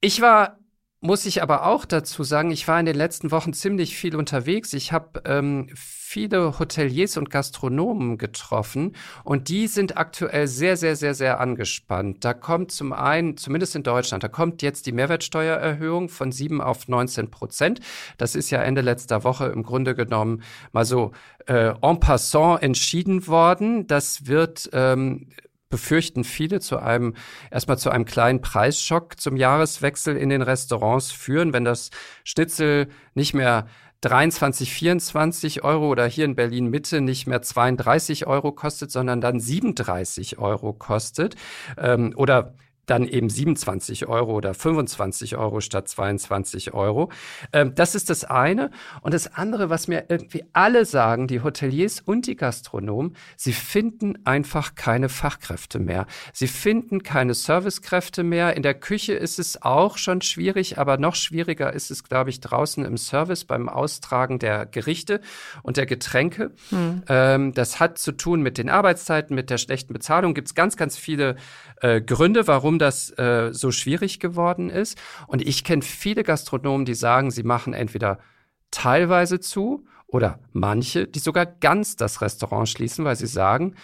Ich 0.01 0.21
war 0.21 0.57
muss 0.99 1.25
ich 1.25 1.43
aber 1.43 1.65
auch 1.67 1.86
dazu 1.86 2.23
sagen, 2.23 2.49
ich 2.49 2.67
war 2.67 2.79
in 2.79 2.88
den 2.88 2.95
letzten 2.95 3.29
Wochen 3.29 3.53
ziemlich 3.53 3.95
viel 3.95 4.15
unterwegs. 4.15 4.73
Ich 4.73 4.91
habe 4.91 5.21
ähm, 5.25 5.69
viele 5.75 6.57
Hoteliers 6.57 7.17
und 7.17 7.29
Gastronomen 7.29 8.17
getroffen 8.17 8.95
und 9.23 9.49
die 9.49 9.67
sind 9.67 9.97
aktuell 9.97 10.47
sehr, 10.47 10.75
sehr, 10.75 10.95
sehr, 10.95 11.13
sehr 11.13 11.39
angespannt. 11.39 12.25
Da 12.25 12.33
kommt 12.33 12.71
zum 12.71 12.93
einen, 12.93 13.38
zumindest 13.38 13.75
in 13.75 13.83
Deutschland, 13.83 14.23
da 14.23 14.27
kommt 14.27 14.63
jetzt 14.63 14.88
die 14.88 14.91
Mehrwertsteuererhöhung 14.91 16.10
von 16.10 16.31
7 16.31 16.62
auf 16.62 16.88
19 16.88 17.29
Prozent. 17.29 17.79
Das 18.17 18.36
ist 18.36 18.49
ja 18.49 18.63
Ende 18.63 18.81
letzter 18.81 19.23
Woche 19.23 19.47
im 19.47 19.62
Grunde 19.62 19.93
genommen 19.93 20.41
mal 20.71 20.86
so 20.86 21.12
äh, 21.45 21.73
en 21.79 21.99
passant 21.99 22.63
entschieden 22.63 23.27
worden. 23.27 23.86
Das 23.86 24.25
wird 24.25 24.69
ähm, 24.73 25.27
befürchten 25.69 26.23
viele 26.23 26.60
zu 26.60 26.77
einem, 26.77 27.13
erstmal 27.51 27.77
zu 27.77 27.89
einem 27.89 28.06
kleinen 28.06 28.41
Preisschock 28.41 29.19
zum 29.19 29.36
Jahreswechsel 29.36 30.15
in 30.15 30.30
den 30.30 30.41
Restaurants 30.41 31.12
führen, 31.12 31.53
wenn 31.53 31.65
das 31.65 31.89
Schnitzel 32.23 32.88
nicht 33.13 33.34
mehr 33.34 33.67
23, 34.01 34.71
24 34.71 35.63
Euro 35.63 35.89
oder 35.89 36.06
hier 36.06 36.25
in 36.25 36.36
Berlin 36.36 36.67
Mitte 36.67 37.01
nicht 37.01 37.25
mehr 37.25 37.41
32 37.41 38.27
Euro 38.27 38.51
kostet, 38.51 38.91
sondern 38.91 39.21
dann 39.21 39.39
37 39.39 40.38
Euro 40.38 40.73
kostet. 40.73 41.36
Ähm, 41.77 42.13
oder 42.15 42.53
dann 42.88 43.08
eben 43.08 43.30
27 43.30 44.08
Euro 44.08 44.34
oder 44.34 44.54
25 44.54 45.38
Euro 45.38 45.62
statt 45.62 45.88
22 45.88 46.73
Euro. 46.73 47.12
Ähm, 47.54 47.76
das 47.76 47.93
ist 47.93 48.10
das 48.10 48.23
eine. 48.23 48.71
Und 49.02 49.13
das 49.13 49.36
andere, 49.36 49.69
was 49.69 49.88
mir 49.88 50.06
irgendwie 50.10 50.45
alle 50.54 50.86
sagen, 50.86 51.28
die 51.28 51.41
Hoteliers 51.41 52.02
und 52.02 52.26
die 52.26 52.36
Gastronomen, 52.36 53.15
sie 53.36 53.54
finden 53.54 54.26
einfach 54.26 54.76
keine 54.76 55.10
Fachkräfte 55.10 55.80
mehr. 55.80 56.08
Sie 56.34 56.47
finden 56.47 57.04
keine 57.04 57.34
Servicekräfte 57.34 58.23
mehr. 58.23 58.56
In 58.56 58.63
der 58.63 58.73
Küche 58.73 59.13
ist 59.13 59.38
es 59.38 59.62
auch 59.62 59.97
schon 59.97 60.21
schwierig, 60.21 60.78
aber 60.78 60.97
noch 60.97 61.15
schwieriger 61.15 61.73
ist 61.73 61.91
es, 61.91 62.04
glaube 62.04 62.30
ich, 62.30 62.39
draußen 62.39 62.86
im 62.86 62.97
Service 62.97 63.43
beim 63.43 63.69
Austragen 63.69 64.39
der 64.39 64.65
Gerichte 64.65 65.19
und 65.62 65.78
der 65.78 65.86
Getränke. 65.86 66.52
Hm. 66.69 67.04
Ähm, 67.10 67.54
das 67.54 67.80
hat 67.80 67.97
zu 67.97 68.13
tun 68.13 68.41
mit 68.41 68.58
den 68.58 68.69
Arbeitszeiten, 68.69 69.36
mit 69.36 69.50
der 69.50 69.58
schlechten 69.58 69.93
Bezahlung. 69.93 70.34
Gibt 70.34 70.47
es 70.47 70.56
ganz, 70.56 70.78
ganz 70.78 70.97
viele 70.97 71.36
äh, 71.82 72.02
Gründe, 72.02 72.47
warum 72.47 72.76
das 72.79 73.09
äh, 73.17 73.49
so 73.51 73.71
schwierig 73.71 74.19
geworden 74.19 74.69
ist. 74.69 74.97
Und 75.27 75.41
ich 75.41 75.63
kenne 75.63 75.81
viele 75.81 76.23
Gastronomen, 76.23 76.85
die 76.85 76.93
sagen, 76.93 77.31
sie 77.31 77.43
machen 77.43 77.73
entweder 77.73 78.19
teilweise 78.71 79.39
zu 79.39 79.85
oder 80.07 80.39
manche, 80.53 81.07
die 81.07 81.19
sogar 81.19 81.45
ganz 81.45 81.95
das 81.95 82.21
Restaurant 82.21 82.69
schließen, 82.69 83.05
weil 83.05 83.15
sie 83.15 83.27
sagen, 83.27 83.75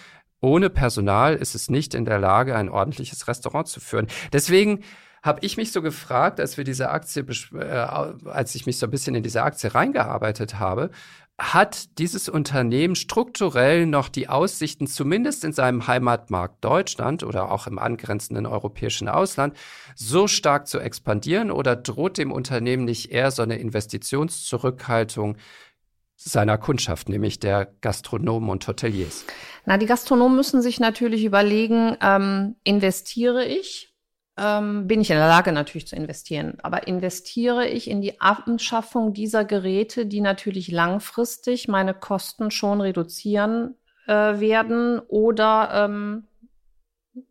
ohne 0.41 0.69
Personal 0.69 1.36
ist 1.36 1.56
es 1.56 1.69
nicht 1.69 1.93
in 1.93 2.06
der 2.06 2.19
Lage, 2.19 2.56
ein 2.56 2.69
ordentliches 2.69 3.27
Restaurant 3.27 3.67
zu 3.67 3.79
führen. 3.79 4.08
Deswegen 4.34 4.84
habe 5.23 5.39
ich 5.41 5.56
mich 5.56 5.71
so 5.71 5.82
gefragt, 5.82 6.41
als 6.41 6.58
wir 6.58 6.65
diese 6.65 6.89
Aktie, 6.89 7.25
äh, 7.53 7.63
als 7.63 8.56
ich 8.56 8.65
mich 8.65 8.77
so 8.77 8.86
ein 8.86 8.91
bisschen 8.91 9.15
in 9.15 9.23
diese 9.23 9.43
Aktie 9.43 9.73
reingearbeitet 9.73 10.60
habe, 10.60 10.91
hat 11.39 11.98
dieses 11.98 12.30
Unternehmen 12.30 12.96
strukturell 12.96 13.86
noch 13.88 14.10
die 14.10 14.30
Aussichten, 14.30 14.86
zumindest 14.86 15.43
in 15.43 15.52
seinem 15.52 15.88
Heimatmarkt 15.88 16.63
Deutschland 16.63 17.24
oder 17.24 17.52
auch 17.52 17.65
im 17.65 17.80
angrenzenden 17.80 18.46
europäischen 18.46 19.08
Ausland, 19.08 19.58
so 19.96 20.28
stark 20.28 20.67
zu 20.67 20.80
expandieren 20.80 21.50
oder 21.50 21.76
droht 21.76 22.17
dem 22.17 22.32
Unternehmen 22.32 22.86
nicht 22.86 23.12
eher 23.12 23.32
so 23.32 23.41
eine 23.41 23.58
Investitionszurückhaltung 23.58 25.38
seiner 26.15 26.58
Kundschaft, 26.58 27.10
nämlich 27.10 27.39
der 27.39 27.74
Gastronomen 27.82 28.50
und 28.50 28.67
Hoteliers? 28.67 29.26
Na, 29.65 29.78
die 29.78 29.88
Gastronomen 29.88 30.36
müssen 30.36 30.62
sich 30.62 30.80
natürlich 30.80 31.26
überlegen, 31.26 31.98
ähm, 32.02 32.56
investiere 32.63 33.46
ich 33.46 33.92
ähm, 34.38 34.88
bin 34.88 35.02
ich 35.02 35.12
in 35.12 35.17
der 35.17 35.28
Lage 35.28 35.52
natürlich 35.52 35.88
zu 35.88 35.96
investieren. 35.96 36.58
Aber 36.63 36.88
investiere 36.88 37.67
ich 37.67 37.89
in 37.89 38.02
die 38.02 38.19
Anschaffung 38.19 39.13
dieser 39.13 39.46
Geräte, 39.46 40.06
die 40.06 40.22
natürlich 40.22 40.69
langfristig 40.72 41.67
meine 41.67 41.93
Kosten 41.93 42.50
schon 42.50 42.82
reduzieren 42.82 43.76
äh, 44.08 44.39
werden 44.39 45.00
oder 45.08 45.86
ähm, 45.86 46.28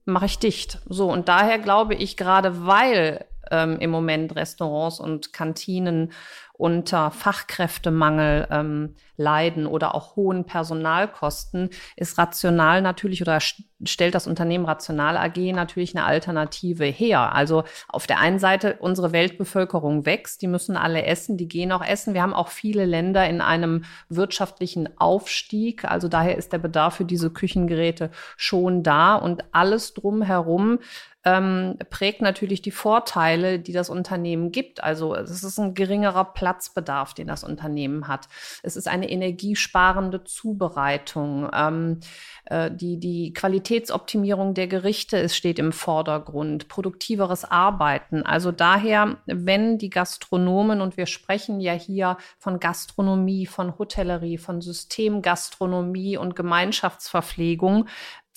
mache 0.04 0.26
ich 0.26 0.38
dicht? 0.38 0.78
So, 0.88 1.10
und 1.10 1.28
daher 1.28 1.58
glaube 1.58 1.94
ich, 1.94 2.16
gerade 2.16 2.66
weil 2.66 3.24
ähm, 3.50 3.78
im 3.80 3.90
Moment 3.90 4.34
Restaurants 4.36 5.00
und 5.00 5.32
Kantinen 5.32 6.12
unter 6.52 7.10
Fachkräftemangel 7.10 8.46
ähm, 8.50 8.94
leiden 9.16 9.66
oder 9.66 9.94
auch 9.94 10.16
hohen 10.16 10.44
Personalkosten, 10.44 11.70
ist 11.96 12.18
rational 12.18 12.82
natürlich 12.82 13.22
oder 13.22 13.38
stellt 13.84 14.14
das 14.14 14.26
Unternehmen 14.26 14.64
Rational 14.64 15.16
AG 15.16 15.36
natürlich 15.52 15.96
eine 15.96 16.04
Alternative 16.04 16.84
her. 16.84 17.34
Also 17.34 17.64
auf 17.88 18.06
der 18.06 18.20
einen 18.20 18.38
Seite, 18.38 18.76
unsere 18.80 19.12
Weltbevölkerung 19.12 20.06
wächst, 20.06 20.42
die 20.42 20.46
müssen 20.46 20.76
alle 20.76 21.04
essen, 21.04 21.36
die 21.36 21.48
gehen 21.48 21.72
auch 21.72 21.84
essen. 21.84 22.14
Wir 22.14 22.22
haben 22.22 22.34
auch 22.34 22.48
viele 22.48 22.84
Länder 22.84 23.28
in 23.28 23.40
einem 23.40 23.84
wirtschaftlichen 24.08 24.98
Aufstieg. 24.98 25.84
Also 25.84 26.08
daher 26.08 26.36
ist 26.36 26.52
der 26.52 26.58
Bedarf 26.58 26.96
für 26.96 27.04
diese 27.04 27.30
Küchengeräte 27.30 28.10
schon 28.36 28.82
da 28.82 29.16
und 29.16 29.44
alles 29.52 29.94
drumherum 29.94 30.78
ähm, 31.24 31.78
prägt 31.90 32.20
natürlich 32.20 32.62
die 32.62 32.70
Vorteile, 32.70 33.58
die 33.58 33.72
das 33.72 33.90
Unternehmen 33.90 34.52
gibt. 34.52 34.82
Also 34.82 35.14
es 35.14 35.42
ist 35.42 35.58
ein 35.58 35.74
geringerer 35.74 36.24
Platzbedarf, 36.24 37.14
den 37.14 37.28
das 37.28 37.44
Unternehmen 37.44 38.08
hat. 38.08 38.28
Es 38.62 38.76
ist 38.76 38.88
eine 38.88 39.10
energiesparende 39.10 40.24
Zubereitung. 40.24 41.48
Ähm, 41.54 42.00
äh, 42.46 42.70
die, 42.70 42.98
die 42.98 43.32
Qualitätsoptimierung 43.32 44.54
der 44.54 44.66
Gerichte 44.66 45.18
es 45.18 45.36
steht 45.36 45.58
im 45.58 45.72
Vordergrund. 45.72 46.68
Produktiveres 46.68 47.44
Arbeiten. 47.44 48.24
Also 48.24 48.50
daher, 48.50 49.18
wenn 49.26 49.78
die 49.78 49.90
Gastronomen, 49.90 50.80
und 50.80 50.96
wir 50.96 51.06
sprechen 51.06 51.60
ja 51.60 51.72
hier 51.72 52.16
von 52.38 52.58
Gastronomie, 52.58 53.46
von 53.46 53.78
Hotellerie, 53.78 54.38
von 54.38 54.60
Systemgastronomie 54.60 56.16
und 56.16 56.34
Gemeinschaftsverpflegung, 56.34 57.86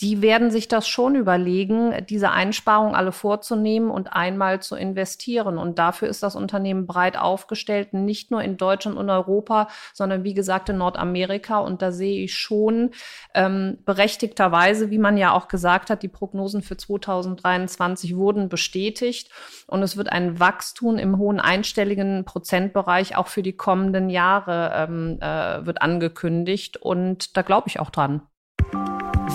die 0.02 0.22
werden 0.22 0.52
sich 0.52 0.68
das 0.68 0.88
schon 0.88 1.16
überlegen, 1.16 1.94
diese 2.10 2.32
Einsparungen 2.32 2.96
alle 2.96 3.14
vorzunehmen 3.14 3.90
und 3.90 4.12
einmal 4.12 4.62
zu 4.62 4.76
investieren. 4.76 5.58
Und 5.58 5.80
dafür 5.80 6.10
ist 6.10 6.22
das 6.22 6.36
Unternehmen 6.36 6.86
breit 6.86 7.18
aufgestellt, 7.18 7.94
nicht 7.94 8.30
nur 8.30 8.42
in 8.42 8.58
Deutschland 8.58 8.98
und 8.98 9.10
Europa, 9.10 9.70
sondern 9.94 10.26
wie 10.26 10.34
gesagt 10.34 10.68
in 10.68 10.80
Nordamerika. 10.80 11.60
Und 11.60 11.82
da 11.82 11.94
sehe 11.94 12.24
ich 12.24 12.36
schon 12.36 12.92
ähm, 13.34 13.78
berechtigterweise, 13.86 14.90
wie 14.90 14.98
man 14.98 15.16
ja 15.16 15.32
auch 15.32 15.48
gesagt 15.48 15.90
hat, 15.90 16.04
die 16.04 16.10
Prognosen 16.10 16.62
für 16.62 16.76
2023 16.76 18.18
wurden 18.18 18.50
bestätigt. 18.50 19.30
Und 19.66 19.82
es 19.82 19.96
wird 19.96 20.12
ein 20.12 20.42
Wachstum 20.42 20.98
im 20.98 21.18
hohen 21.18 21.40
einstelligen 21.40 22.26
Prozentbereich 22.26 23.16
auch 23.16 23.28
für 23.28 23.44
die 23.44 23.56
kommenden 23.56 24.10
Jahre 24.10 24.72
ähm, 24.76 25.20
äh, 25.22 25.66
wird 25.66 25.82
angekündigt. 25.82 26.76
Und 26.76 27.38
da 27.38 27.44
glaube 27.44 27.70
ich 27.70 27.80
auch 27.80 27.92
dran. 27.92 28.22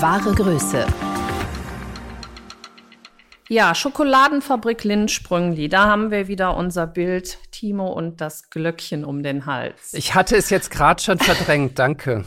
Wahre 0.01 0.33
Größe. 0.35 0.87
Ja, 3.51 3.75
Schokoladenfabrik 3.75 4.83
Lindsprüngli, 4.85 5.69
da 5.69 5.85
haben 5.85 6.11
wir 6.11 6.27
wieder 6.27 6.57
unser 6.57 6.87
Bild 6.87 7.37
Timo 7.51 7.93
und 7.93 8.23
das 8.23 8.49
Glöckchen 8.49 9.05
um 9.05 9.23
den 9.23 9.45
Hals. 9.45 9.93
Ich 9.93 10.15
hatte 10.15 10.37
es 10.37 10.49
jetzt 10.49 10.71
gerade 10.71 11.03
schon 11.03 11.19
verdrängt, 11.19 11.79
danke. 11.79 12.25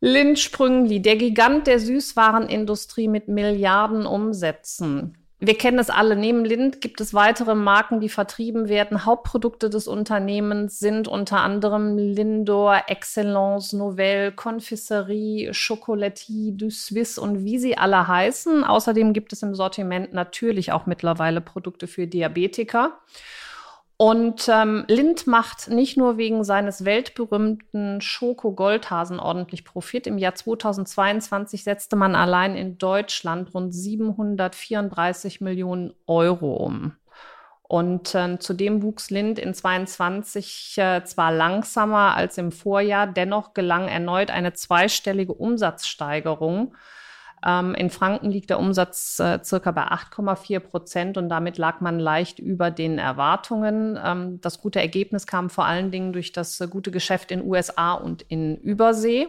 Lindsprüngli, 0.00 1.00
der 1.00 1.16
Gigant 1.16 1.68
der 1.68 1.78
Süßwarenindustrie 1.78 3.06
mit 3.06 3.28
Milliarden 3.28 4.04
Umsätzen. 4.04 5.23
Wir 5.46 5.58
kennen 5.58 5.78
es 5.78 5.90
alle. 5.90 6.16
Neben 6.16 6.42
Lind 6.42 6.80
gibt 6.80 7.02
es 7.02 7.12
weitere 7.12 7.54
Marken, 7.54 8.00
die 8.00 8.08
vertrieben 8.08 8.70
werden. 8.70 9.04
Hauptprodukte 9.04 9.68
des 9.68 9.86
Unternehmens 9.86 10.78
sind 10.78 11.06
unter 11.06 11.40
anderem 11.40 11.98
Lindor, 11.98 12.84
Excellence, 12.86 13.74
Novelle, 13.74 14.32
Confiserie, 14.32 15.52
Chocolatier, 15.52 16.52
du 16.52 16.70
Suisse 16.70 17.20
und 17.20 17.44
wie 17.44 17.58
sie 17.58 17.76
alle 17.76 18.08
heißen. 18.08 18.64
Außerdem 18.64 19.12
gibt 19.12 19.34
es 19.34 19.42
im 19.42 19.54
Sortiment 19.54 20.14
natürlich 20.14 20.72
auch 20.72 20.86
mittlerweile 20.86 21.42
Produkte 21.42 21.88
für 21.88 22.06
Diabetiker. 22.06 22.98
Und 23.96 24.48
ähm, 24.48 24.84
Lind 24.88 25.28
macht 25.28 25.68
nicht 25.68 25.96
nur 25.96 26.16
wegen 26.16 26.42
seines 26.42 26.84
weltberühmten 26.84 28.00
Schoko-Goldhasen 28.00 29.20
ordentlich 29.20 29.64
Profit. 29.64 30.08
Im 30.08 30.18
Jahr 30.18 30.34
2022 30.34 31.62
setzte 31.62 31.94
man 31.94 32.16
allein 32.16 32.56
in 32.56 32.76
Deutschland 32.76 33.54
rund 33.54 33.72
734 33.72 35.40
Millionen 35.40 35.94
Euro 36.08 36.54
um. 36.56 36.96
Und 37.62 38.14
äh, 38.16 38.38
zudem 38.40 38.82
wuchs 38.82 39.10
Lind 39.10 39.38
in 39.38 39.54
22 39.54 40.74
äh, 40.76 41.04
zwar 41.04 41.32
langsamer 41.32 42.14
als 42.14 42.36
im 42.36 42.50
Vorjahr, 42.50 43.06
dennoch 43.06 43.54
gelang 43.54 43.86
erneut 43.88 44.30
eine 44.30 44.52
zweistellige 44.54 45.32
Umsatzsteigerung 45.32 46.74
ähm, 47.44 47.74
in 47.74 47.90
Franken 47.90 48.30
liegt 48.30 48.50
der 48.50 48.58
Umsatz 48.58 49.18
äh, 49.20 49.38
circa 49.44 49.70
bei 49.70 49.82
8,4 49.88 50.60
Prozent 50.60 51.18
und 51.18 51.28
damit 51.28 51.58
lag 51.58 51.80
man 51.80 51.98
leicht 51.98 52.38
über 52.38 52.70
den 52.70 52.98
Erwartungen. 52.98 53.98
Ähm, 54.02 54.40
das 54.40 54.60
gute 54.60 54.80
Ergebnis 54.80 55.26
kam 55.26 55.50
vor 55.50 55.66
allen 55.66 55.90
Dingen 55.90 56.12
durch 56.12 56.32
das 56.32 56.60
äh, 56.60 56.68
gute 56.68 56.90
Geschäft 56.90 57.30
in 57.30 57.44
USA 57.44 57.92
und 57.94 58.22
in 58.22 58.56
Übersee. 58.56 59.28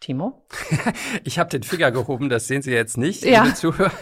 Timo? 0.00 0.44
ich 1.24 1.38
habe 1.38 1.50
den 1.50 1.62
Finger 1.62 1.90
gehoben, 1.90 2.28
das 2.28 2.46
sehen 2.46 2.62
Sie 2.62 2.72
jetzt 2.72 2.98
nicht, 2.98 3.24
ja. 3.24 3.44
liebe 3.44 3.54
Zuhörer. 3.54 3.92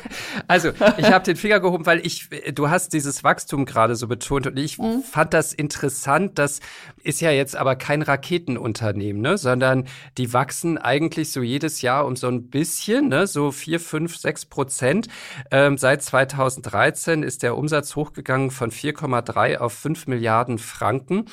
Also, 0.49 0.71
ich 0.97 1.13
habe 1.13 1.25
den 1.25 1.37
Finger 1.37 1.61
gehoben, 1.61 1.87
weil 1.87 2.05
ich, 2.05 2.29
du 2.55 2.71
hast 2.71 2.93
dieses 2.93 3.23
Wachstum 3.23 3.67
gerade 3.67 3.95
so 3.95 4.09
betont 4.09 4.47
und 4.47 4.59
ich 4.59 4.79
mhm. 4.79 5.03
fand 5.03 5.33
das 5.33 5.53
interessant. 5.53 6.39
Das 6.39 6.61
ist 7.03 7.21
ja 7.21 7.31
jetzt 7.31 7.57
aber 7.57 7.77
kein 7.77 8.03
Raketenunternehmen, 8.03 9.23
ne, 9.23 9.39
sondern 9.39 9.87
die 10.19 10.33
wachsen 10.33 10.79
eigentlich 10.79 11.31
so 11.31 11.43
jedes 11.43 11.83
Jahr 11.83 12.07
um 12.07 12.17
so 12.17 12.29
ein 12.29 12.51
bisschen, 12.51 13.09
ne, 13.09 13.27
so 13.27 13.53
vier, 13.53 13.79
fünf, 13.79 14.17
sechs 14.17 14.45
Prozent. 14.45 15.09
Ähm, 15.51 15.79
seit 15.79 16.03
2013 16.03 17.23
ist 17.23 17.43
der 17.43 17.57
Umsatz 17.57 17.95
hochgegangen 17.95 18.51
von 18.51 18.71
4,3 18.71 19.59
auf 19.59 19.73
5 19.73 20.07
Milliarden 20.07 20.59
Franken 20.59 21.27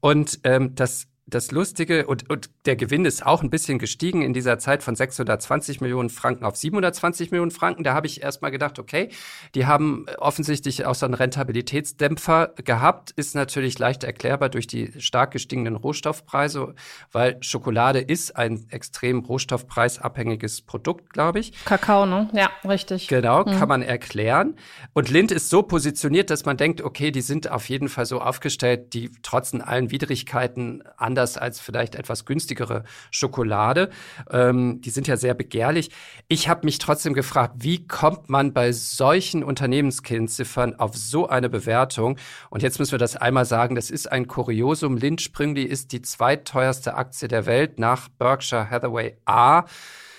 und 0.00 0.40
ähm, 0.44 0.74
das 0.74 1.06
das 1.28 1.50
Lustige, 1.50 2.06
und, 2.06 2.30
und 2.30 2.50
der 2.66 2.76
Gewinn 2.76 3.04
ist 3.04 3.26
auch 3.26 3.42
ein 3.42 3.50
bisschen 3.50 3.80
gestiegen 3.80 4.22
in 4.22 4.32
dieser 4.32 4.60
Zeit 4.60 4.84
von 4.84 4.94
620 4.94 5.80
Millionen 5.80 6.08
Franken 6.08 6.44
auf 6.44 6.54
720 6.54 7.32
Millionen 7.32 7.50
Franken. 7.50 7.82
Da 7.82 7.94
habe 7.94 8.06
ich 8.06 8.22
erstmal 8.22 8.52
gedacht, 8.52 8.78
okay, 8.78 9.10
die 9.56 9.66
haben 9.66 10.06
offensichtlich 10.18 10.86
auch 10.86 10.94
so 10.94 11.04
einen 11.04 11.14
Rentabilitätsdämpfer 11.14 12.52
gehabt. 12.64 13.10
Ist 13.10 13.34
natürlich 13.34 13.76
leicht 13.80 14.04
erklärbar 14.04 14.50
durch 14.50 14.68
die 14.68 14.92
stark 15.00 15.32
gestiegenen 15.32 15.74
Rohstoffpreise, 15.74 16.76
weil 17.10 17.38
Schokolade 17.40 17.98
ist 17.98 18.36
ein 18.36 18.64
extrem 18.70 19.18
rohstoffpreisabhängiges 19.18 20.62
Produkt, 20.62 21.12
glaube 21.12 21.40
ich. 21.40 21.64
Kakao, 21.64 22.06
ne? 22.06 22.30
Ja, 22.34 22.50
richtig. 22.64 23.08
Genau, 23.08 23.40
mhm. 23.40 23.58
kann 23.58 23.68
man 23.68 23.82
erklären. 23.82 24.54
Und 24.92 25.10
Lind 25.10 25.32
ist 25.32 25.50
so 25.50 25.64
positioniert, 25.64 26.30
dass 26.30 26.44
man 26.44 26.56
denkt, 26.56 26.82
okay, 26.82 27.10
die 27.10 27.20
sind 27.20 27.50
auf 27.50 27.68
jeden 27.68 27.88
Fall 27.88 28.06
so 28.06 28.20
aufgestellt, 28.20 28.94
die 28.94 29.10
trotzen 29.22 29.60
allen 29.60 29.90
Widrigkeiten 29.90 30.84
an 30.96 31.15
anders 31.16 31.38
als 31.38 31.60
vielleicht 31.60 31.94
etwas 31.94 32.26
günstigere 32.26 32.84
Schokolade. 33.10 33.88
Ähm, 34.30 34.80
die 34.82 34.90
sind 34.90 35.08
ja 35.08 35.16
sehr 35.16 35.32
begehrlich. 35.32 35.90
Ich 36.28 36.48
habe 36.48 36.66
mich 36.66 36.78
trotzdem 36.78 37.14
gefragt, 37.14 37.54
wie 37.58 37.86
kommt 37.86 38.28
man 38.28 38.52
bei 38.52 38.72
solchen 38.72 39.42
Unternehmenskennziffern 39.42 40.78
auf 40.78 40.94
so 40.94 41.26
eine 41.28 41.48
Bewertung? 41.48 42.18
Und 42.50 42.62
jetzt 42.62 42.78
müssen 42.78 42.92
wir 42.92 42.98
das 42.98 43.16
einmal 43.16 43.46
sagen, 43.46 43.76
das 43.76 43.90
ist 43.90 44.12
ein 44.12 44.26
Kuriosum. 44.26 44.98
Lind 44.98 45.22
Sprüngli 45.22 45.62
ist 45.62 45.92
die 45.92 46.02
zweiteuerste 46.02 46.94
Aktie 46.94 47.28
der 47.28 47.46
Welt 47.46 47.78
nach 47.78 48.08
Berkshire 48.08 48.68
Hathaway 48.68 49.16
A. 49.24 49.64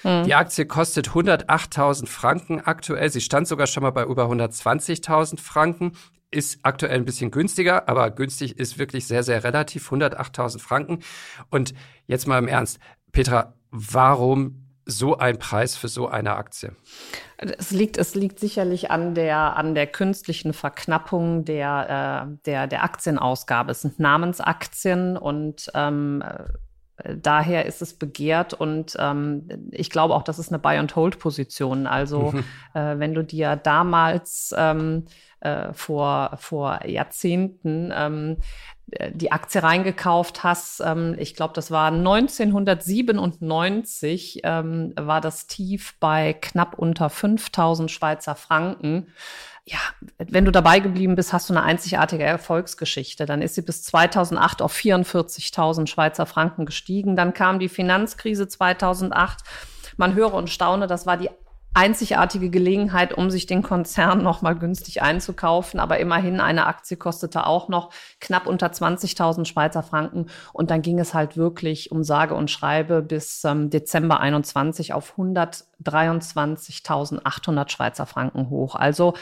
Hm. 0.01 0.23
Die 0.25 0.33
Aktie 0.33 0.65
kostet 0.65 1.09
108.000 1.09 2.07
Franken 2.07 2.61
aktuell. 2.61 3.09
Sie 3.09 3.21
stand 3.21 3.47
sogar 3.47 3.67
schon 3.67 3.83
mal 3.83 3.91
bei 3.91 4.03
über 4.03 4.25
120.000 4.25 5.39
Franken 5.39 5.93
ist 6.31 6.59
aktuell 6.63 6.95
ein 6.95 7.05
bisschen 7.05 7.31
günstiger, 7.31 7.87
aber 7.87 8.11
günstig 8.11 8.57
ist 8.59 8.77
wirklich 8.77 9.07
sehr, 9.07 9.23
sehr 9.23 9.43
relativ, 9.43 9.91
108.000 9.91 10.59
Franken. 10.59 10.99
Und 11.49 11.73
jetzt 12.05 12.27
mal 12.27 12.37
im 12.37 12.47
Ernst, 12.47 12.79
Petra, 13.11 13.53
warum 13.71 14.63
so 14.85 15.17
ein 15.17 15.37
Preis 15.37 15.75
für 15.75 15.89
so 15.89 16.07
eine 16.07 16.35
Aktie? 16.35 16.71
Es 17.37 17.71
liegt, 17.71 17.97
es 17.97 18.15
liegt 18.15 18.39
sicherlich 18.39 18.89
an 18.89 19.15
der, 19.15 19.57
an 19.57 19.75
der 19.75 19.87
künstlichen 19.87 20.53
Verknappung 20.53 21.45
der, 21.45 22.29
äh, 22.29 22.37
der, 22.45 22.67
der 22.67 22.83
Aktienausgabe. 22.83 23.71
Es 23.71 23.81
sind 23.81 23.99
Namensaktien 23.99 25.17
und 25.17 25.69
ähm, 25.73 26.23
daher 27.21 27.65
ist 27.65 27.81
es 27.81 27.93
begehrt 27.93 28.53
und 28.53 28.95
ähm, 28.99 29.47
ich 29.71 29.89
glaube 29.89 30.15
auch, 30.15 30.23
das 30.23 30.39
ist 30.39 30.49
eine 30.49 30.59
Buy-and-Hold-Position. 30.59 31.85
Also 31.85 32.33
äh, 32.73 32.97
wenn 32.97 33.13
du 33.13 33.23
dir 33.23 33.55
damals 33.55 34.53
ähm, 34.57 35.05
äh, 35.39 35.73
vor, 35.73 36.37
vor 36.37 36.85
Jahrzehnten 36.85 37.91
ähm, 37.95 38.37
die 39.11 39.33
Aktie 39.33 39.61
reingekauft 39.61 40.43
hast, 40.43 40.79
ähm, 40.79 41.17
ich 41.19 41.35
glaube, 41.35 41.53
das 41.53 41.71
war 41.71 41.91
1997, 41.91 44.39
ähm, 44.43 44.93
war 44.95 45.19
das 45.19 45.47
Tief 45.47 45.95
bei 45.99 46.31
knapp 46.33 46.79
unter 46.79 47.09
5000 47.09 47.91
Schweizer 47.91 48.35
Franken 48.35 49.07
ja, 49.69 49.79
wenn 50.17 50.45
du 50.45 50.51
dabei 50.51 50.79
geblieben 50.79 51.15
bist, 51.15 51.33
hast 51.33 51.49
du 51.49 51.53
eine 51.53 51.61
einzigartige 51.61 52.23
Erfolgsgeschichte. 52.23 53.25
Dann 53.25 53.41
ist 53.41 53.55
sie 53.55 53.61
bis 53.61 53.83
2008 53.83 54.61
auf 54.61 54.73
44.000 54.73 55.87
Schweizer 55.87 56.25
Franken 56.25 56.65
gestiegen. 56.65 57.17
Dann 57.17 57.33
kam 57.33 57.59
die 57.59 57.67
Finanzkrise 57.67 58.47
2008. 58.47 59.39
Man 59.97 60.15
höre 60.15 60.33
und 60.33 60.49
staune, 60.49 60.87
das 60.87 61.05
war 61.05 61.17
die 61.17 61.29
einzigartige 61.73 62.49
Gelegenheit, 62.49 63.13
um 63.13 63.29
sich 63.29 63.45
den 63.45 63.61
Konzern 63.61 64.23
noch 64.23 64.41
mal 64.41 64.55
günstig 64.55 65.03
einzukaufen. 65.03 65.79
Aber 65.79 65.99
immerhin 65.99 66.39
eine 66.39 66.65
Aktie 66.65 66.97
kostete 66.97 67.45
auch 67.45 67.69
noch 67.69 67.91
knapp 68.19 68.47
unter 68.47 68.65
20.000 68.67 69.45
Schweizer 69.45 69.83
Franken. 69.83 70.25
Und 70.53 70.71
dann 70.71 70.81
ging 70.81 70.97
es 70.99 71.13
halt 71.13 71.37
wirklich 71.37 71.91
um 71.91 72.03
sage 72.03 72.33
und 72.33 72.49
schreibe 72.49 73.03
bis 73.03 73.43
ähm, 73.43 73.69
Dezember 73.69 74.19
21 74.19 74.93
auf 74.93 75.13
123.800 75.17 77.69
Schweizer 77.69 78.07
Franken 78.07 78.49
hoch. 78.49 78.73
Also 78.75 79.13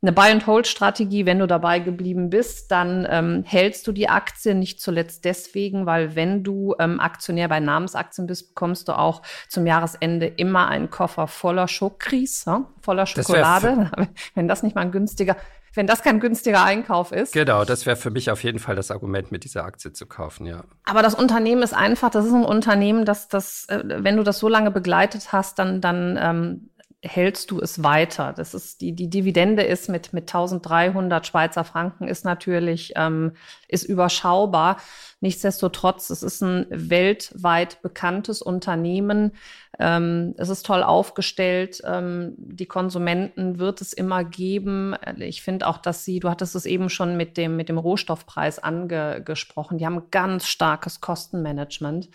eine 0.00 0.12
Buy-and-Hold-Strategie, 0.12 1.26
wenn 1.26 1.40
du 1.40 1.48
dabei 1.48 1.80
geblieben 1.80 2.30
bist, 2.30 2.70
dann 2.70 3.04
ähm, 3.10 3.42
hältst 3.44 3.84
du 3.86 3.92
die 3.92 4.08
Aktie 4.08 4.54
nicht 4.54 4.80
zuletzt 4.80 5.24
deswegen, 5.24 5.86
weil 5.86 6.14
wenn 6.14 6.44
du 6.44 6.76
ähm, 6.78 7.00
Aktionär 7.00 7.48
bei 7.48 7.58
Namensaktien 7.58 8.28
bist, 8.28 8.54
bekommst 8.54 8.86
du 8.86 8.96
auch 8.96 9.22
zum 9.48 9.66
Jahresende 9.66 10.26
immer 10.26 10.68
einen 10.68 10.90
Koffer 10.90 11.26
voller 11.26 11.66
Schokris, 11.66 12.44
ja? 12.46 12.64
voller 12.80 13.06
Schokolade. 13.06 13.90
Das 13.96 14.06
wenn 14.36 14.46
das 14.46 14.62
nicht 14.62 14.76
mal 14.76 14.82
ein 14.82 14.92
günstiger, 14.92 15.36
wenn 15.74 15.88
das 15.88 16.02
kein 16.02 16.20
günstiger 16.20 16.62
Einkauf 16.62 17.10
ist. 17.10 17.32
Genau, 17.32 17.64
das 17.64 17.84
wäre 17.84 17.96
für 17.96 18.10
mich 18.10 18.30
auf 18.30 18.44
jeden 18.44 18.60
Fall 18.60 18.76
das 18.76 18.92
Argument, 18.92 19.32
mit 19.32 19.42
dieser 19.42 19.64
Aktie 19.64 19.92
zu 19.92 20.06
kaufen, 20.06 20.46
ja. 20.46 20.62
Aber 20.84 21.02
das 21.02 21.16
Unternehmen 21.16 21.62
ist 21.62 21.74
einfach, 21.74 22.10
das 22.10 22.24
ist 22.24 22.32
ein 22.32 22.44
Unternehmen, 22.44 23.04
das, 23.04 23.26
das, 23.26 23.66
äh, 23.68 23.82
wenn 23.84 24.16
du 24.16 24.22
das 24.22 24.38
so 24.38 24.48
lange 24.48 24.70
begleitet 24.70 25.32
hast, 25.32 25.58
dann, 25.58 25.80
dann 25.80 26.16
ähm, 26.22 26.70
hältst 27.02 27.52
du 27.52 27.60
es 27.60 27.82
weiter? 27.84 28.32
Das 28.32 28.54
ist 28.54 28.80
die, 28.80 28.92
die 28.92 29.08
Dividende 29.08 29.62
ist 29.62 29.88
mit, 29.88 30.12
mit 30.12 30.24
1300 30.24 31.26
Schweizer 31.26 31.62
Franken 31.62 32.08
ist 32.08 32.24
natürlich, 32.24 32.92
ähm, 32.96 33.32
ist 33.68 33.84
überschaubar. 33.84 34.78
Nichtsdestotrotz, 35.20 36.10
es 36.10 36.22
ist 36.24 36.42
ein 36.42 36.66
weltweit 36.70 37.82
bekanntes 37.82 38.42
Unternehmen. 38.42 39.32
Ähm, 39.78 40.34
es 40.38 40.48
ist 40.48 40.66
toll 40.66 40.82
aufgestellt. 40.82 41.80
Ähm, 41.84 42.34
die 42.36 42.66
Konsumenten 42.66 43.60
wird 43.60 43.80
es 43.80 43.92
immer 43.92 44.24
geben. 44.24 44.96
Ich 45.18 45.42
finde 45.42 45.68
auch, 45.68 45.78
dass 45.78 46.04
sie, 46.04 46.18
du 46.18 46.28
hattest 46.28 46.56
es 46.56 46.66
eben 46.66 46.90
schon 46.90 47.16
mit 47.16 47.36
dem, 47.36 47.56
mit 47.56 47.68
dem 47.68 47.78
Rohstoffpreis 47.78 48.58
angesprochen. 48.58 49.78
Die 49.78 49.86
haben 49.86 50.10
ganz 50.10 50.46
starkes 50.48 51.00
Kostenmanagement. 51.00 52.08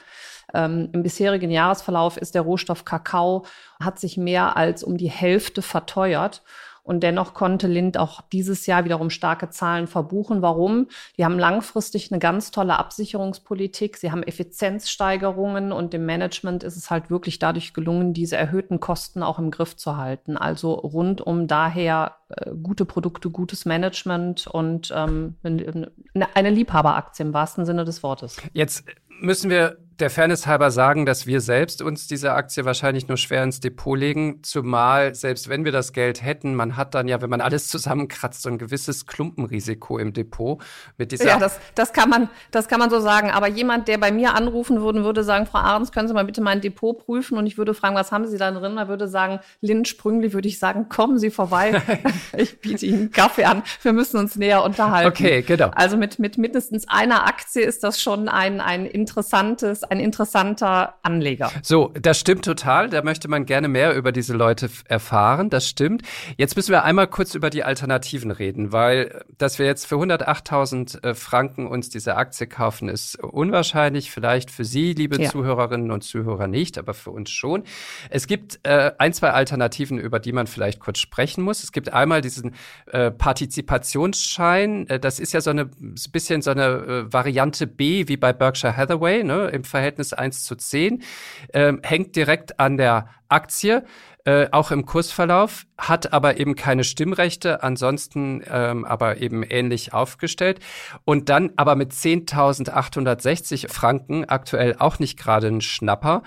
Ähm, 0.54 0.90
Im 0.94 1.04
bisherigen 1.04 1.52
Jahresverlauf 1.52 2.18
ist 2.18 2.36
der 2.36 2.42
Rohstoff 2.44 2.86
Kakao, 2.86 3.46
hat 3.80 4.00
sich 4.00 4.18
mehr 4.18 4.58
als 4.58 4.84
um 4.84 4.98
die 4.98 5.10
Hälfte 5.10 5.62
verteuert. 5.62 6.42
Und 6.84 7.02
dennoch 7.02 7.34
konnte 7.34 7.68
Lind 7.68 7.98
auch 7.98 8.22
dieses 8.34 8.66
Jahr 8.66 8.84
wiederum 8.84 9.10
starke 9.10 9.50
Zahlen 9.50 9.88
verbuchen. 9.88 10.42
Warum? 10.42 10.88
Die 11.18 11.24
haben 11.24 11.40
langfristig 11.40 12.12
eine 12.12 12.20
ganz 12.20 12.52
tolle 12.52 12.78
Absicherungspolitik. 12.78 13.96
Sie 13.96 14.12
haben 14.12 14.22
Effizienzsteigerungen 14.22 15.72
und 15.72 15.94
dem 15.94 16.06
Management 16.06 16.64
ist 16.64 16.76
es 16.76 16.92
halt 16.92 17.10
wirklich 17.10 17.40
dadurch 17.40 17.74
gelungen, 17.74 18.14
diese 18.14 18.36
erhöhten 18.36 18.82
Kosten 18.82 19.24
auch 19.24 19.40
im 19.40 19.50
Griff 19.50 19.78
zu 19.78 19.96
halten. 19.96 20.36
Also 20.36 20.74
rund 20.74 21.22
um 21.22 21.48
daher 21.48 22.18
äh, 22.28 22.52
gute 22.52 22.84
Produkte, 22.84 23.30
gutes 23.30 23.64
Management 23.64 24.48
und 24.48 24.94
ähm, 24.94 25.38
eine 25.42 26.50
Liebhaberaktie 26.50 27.24
im 27.24 27.34
wahrsten 27.34 27.66
Sinne 27.66 27.86
des 27.86 28.04
Wortes. 28.04 28.42
Jetzt 28.52 28.84
müssen 29.22 29.50
wir 29.50 29.78
der 30.00 30.10
Fairness 30.10 30.48
halber 30.48 30.72
sagen, 30.72 31.06
dass 31.06 31.28
wir 31.28 31.42
selbst 31.42 31.82
uns 31.82 32.08
diese 32.08 32.34
Aktie 32.34 32.66
wahrscheinlich 32.66 33.08
nur 33.08 33.18
schwer 33.18 33.44
ins 33.44 33.60
Depot 33.60 33.98
legen, 33.98 34.40
zumal 34.44 35.14
selbst 35.16 35.50
wenn 35.50 35.66
wir 35.66 35.72
das 35.72 35.94
Geld 35.94 36.24
hätten, 36.24 36.56
man 36.56 36.76
hat 36.78 36.96
dann 36.96 37.08
ja, 37.08 37.22
wenn 37.22 37.30
man 37.30 37.42
alles 37.42 37.68
zusammenkratzt, 37.68 38.42
so 38.42 38.50
ein 38.50 38.58
gewisses 38.58 39.06
Klumpenrisiko 39.06 39.98
im 39.98 40.14
Depot 40.14 40.62
mit 40.98 41.12
dieser. 41.12 41.28
Ja, 41.28 41.40
das, 41.40 41.60
das 41.76 41.94
kann 41.94 42.10
man, 42.10 42.30
das 42.52 42.68
kann 42.68 42.80
man 42.80 42.90
so 42.90 43.00
sagen. 43.00 43.32
Aber 43.32 43.48
jemand, 43.48 43.88
der 43.88 43.98
bei 43.98 44.12
mir 44.12 44.34
anrufen 44.34 44.82
würde, 44.82 45.04
würde 45.04 45.24
sagen, 45.24 45.46
Frau 45.46 45.60
Ahrens, 45.60 45.92
können 45.92 46.08
Sie 46.08 46.14
mal 46.14 46.26
bitte 46.26 46.42
mein 46.42 46.62
Depot 46.62 46.98
prüfen? 46.98 47.38
Und 47.38 47.46
ich 47.46 47.58
würde 47.58 47.74
fragen, 47.74 47.96
was 47.96 48.12
haben 48.12 48.28
Sie 48.28 48.38
da 48.38 48.52
drin? 48.52 48.78
Er 48.78 48.88
würde 48.88 49.08
sagen, 49.08 49.40
Lind 49.62 49.88
Sprüngli, 49.88 50.34
würde 50.34 50.48
ich 50.48 50.60
sagen, 50.60 50.90
kommen 50.90 51.20
Sie 51.20 51.30
vorbei. 51.30 51.82
ich 52.38 52.60
biete 52.60 52.86
Ihnen 52.86 53.00
einen 53.00 53.12
Kaffee 53.12 53.46
an. 53.46 53.64
Wir 53.82 53.94
müssen 53.94 54.18
uns 54.18 54.36
näher 54.36 54.64
unterhalten. 54.64 55.10
Okay, 55.10 55.42
genau. 55.42 55.70
Also 55.76 55.98
mit, 55.98 56.20
mit 56.20 56.38
mindestens 56.38 56.88
einer 56.88 57.28
Aktie 57.28 57.62
ist 57.62 57.84
das 57.84 58.02
schon 58.02 58.28
ein, 58.28 58.62
ein 58.62 58.86
interessantes 58.86 59.83
ein 59.84 60.00
interessanter 60.00 60.96
Anleger. 61.04 61.52
So, 61.62 61.92
das 62.00 62.20
stimmt 62.20 62.46
total. 62.46 62.90
Da 62.90 63.04
möchte 63.04 63.28
man 63.28 63.46
gerne 63.46 63.68
mehr 63.68 63.96
über 63.96 64.12
diese 64.12 64.34
Leute 64.34 64.70
erfahren. 64.86 65.50
Das 65.50 65.68
stimmt. 65.68 66.04
Jetzt 66.38 66.56
müssen 66.56 66.72
wir 66.72 66.84
einmal 66.84 67.08
kurz 67.08 67.36
über 67.36 67.50
die 67.50 67.64
Alternativen 67.64 68.32
reden, 68.32 68.72
weil 68.72 69.24
dass 69.38 69.60
wir 69.60 69.66
jetzt 69.66 69.86
für 69.86 69.96
108.000 69.96 71.04
äh, 71.04 71.14
Franken 71.14 71.68
uns 71.68 71.90
diese 71.90 72.16
Aktie 72.16 72.48
kaufen, 72.48 72.90
ist 72.90 73.22
unwahrscheinlich. 73.22 74.12
Vielleicht 74.12 74.52
für 74.52 74.66
Sie, 74.66 74.94
liebe 74.94 75.22
ja. 75.22 75.30
Zuhörerinnen 75.30 75.92
und 75.92 76.04
Zuhörer, 76.04 76.48
nicht, 76.48 76.78
aber 76.78 76.94
für 76.94 77.12
uns 77.12 77.32
schon. 77.32 77.64
Es 78.10 78.28
gibt 78.28 78.60
äh, 78.64 78.92
ein, 78.98 79.14
zwei 79.14 79.32
Alternativen, 79.32 79.98
über 79.98 80.20
die 80.20 80.32
man 80.32 80.48
vielleicht 80.48 80.80
kurz 80.80 81.00
sprechen 81.00 81.44
muss. 81.44 81.64
Es 81.64 81.72
gibt 81.72 81.92
einmal 81.94 82.22
diesen 82.22 82.56
äh, 82.88 83.12
Partizipationsschein. 83.12 84.88
Äh, 84.88 85.00
das 85.00 85.20
ist 85.20 85.34
ja 85.34 85.42
so 85.42 85.50
eine 85.50 85.70
bisschen 86.12 86.42
so 86.42 86.52
eine 86.52 86.64
äh, 86.64 87.14
Variante 87.14 87.68
B 87.68 88.08
wie 88.08 88.18
bei 88.18 88.34
Berkshire 88.34 88.76
Hathaway, 88.76 89.24
ne, 89.24 89.48
im 89.48 89.64
Verhältnis 89.74 90.14
1 90.14 90.44
zu 90.44 90.56
10, 90.56 91.02
äh, 91.50 91.74
hängt 91.82 92.16
direkt 92.16 92.60
an 92.60 92.78
der 92.78 93.10
Aktie. 93.28 93.84
Äh, 94.26 94.48
auch 94.52 94.72
im 94.72 94.86
Kursverlauf, 94.86 95.66
hat 95.78 96.14
aber 96.14 96.40
eben 96.40 96.56
keine 96.56 96.86
Stimmrechte, 96.86 97.62
ansonsten 97.62 98.42
ähm, 98.50 98.86
aber 98.86 99.18
eben 99.18 99.44
ähnlich 99.44 99.94
aufgestellt. 99.94 100.60
Und 101.04 101.28
dann 101.28 101.52
aber 101.58 101.76
mit 101.76 101.92
10.860 101.92 103.70
Franken, 103.70 104.24
aktuell 104.26 104.76
auch 104.78 105.00
nicht 105.00 105.20
gerade 105.20 105.48
ein 105.48 105.60
Schnapper. 105.60 106.22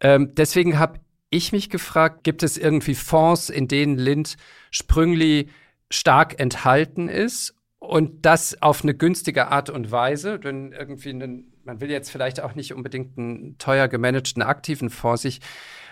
Ähm, 0.00 0.34
deswegen 0.34 0.78
habe 0.78 1.00
ich 1.30 1.50
mich 1.50 1.70
gefragt, 1.70 2.22
gibt 2.22 2.42
es 2.42 2.58
irgendwie 2.58 2.94
Fonds, 2.94 3.48
in 3.48 3.66
denen 3.66 3.96
Lind 3.96 4.36
Sprüngli 4.70 5.48
stark 5.90 6.38
enthalten 6.38 7.08
ist 7.08 7.54
und 7.78 8.24
das 8.24 8.62
auf 8.62 8.82
eine 8.82 8.94
günstige 8.94 9.48
Art 9.48 9.70
und 9.70 9.90
Weise, 9.90 10.38
denn 10.38 10.72
irgendwie 10.72 11.10
einen 11.10 11.53
man 11.64 11.80
will 11.80 11.90
jetzt 11.90 12.10
vielleicht 12.10 12.40
auch 12.40 12.54
nicht 12.54 12.74
unbedingt 12.74 13.18
einen 13.18 13.58
teuer 13.58 13.88
gemanagten 13.88 14.42
aktiven 14.42 14.90
Fonds 14.90 15.22
sich 15.22 15.40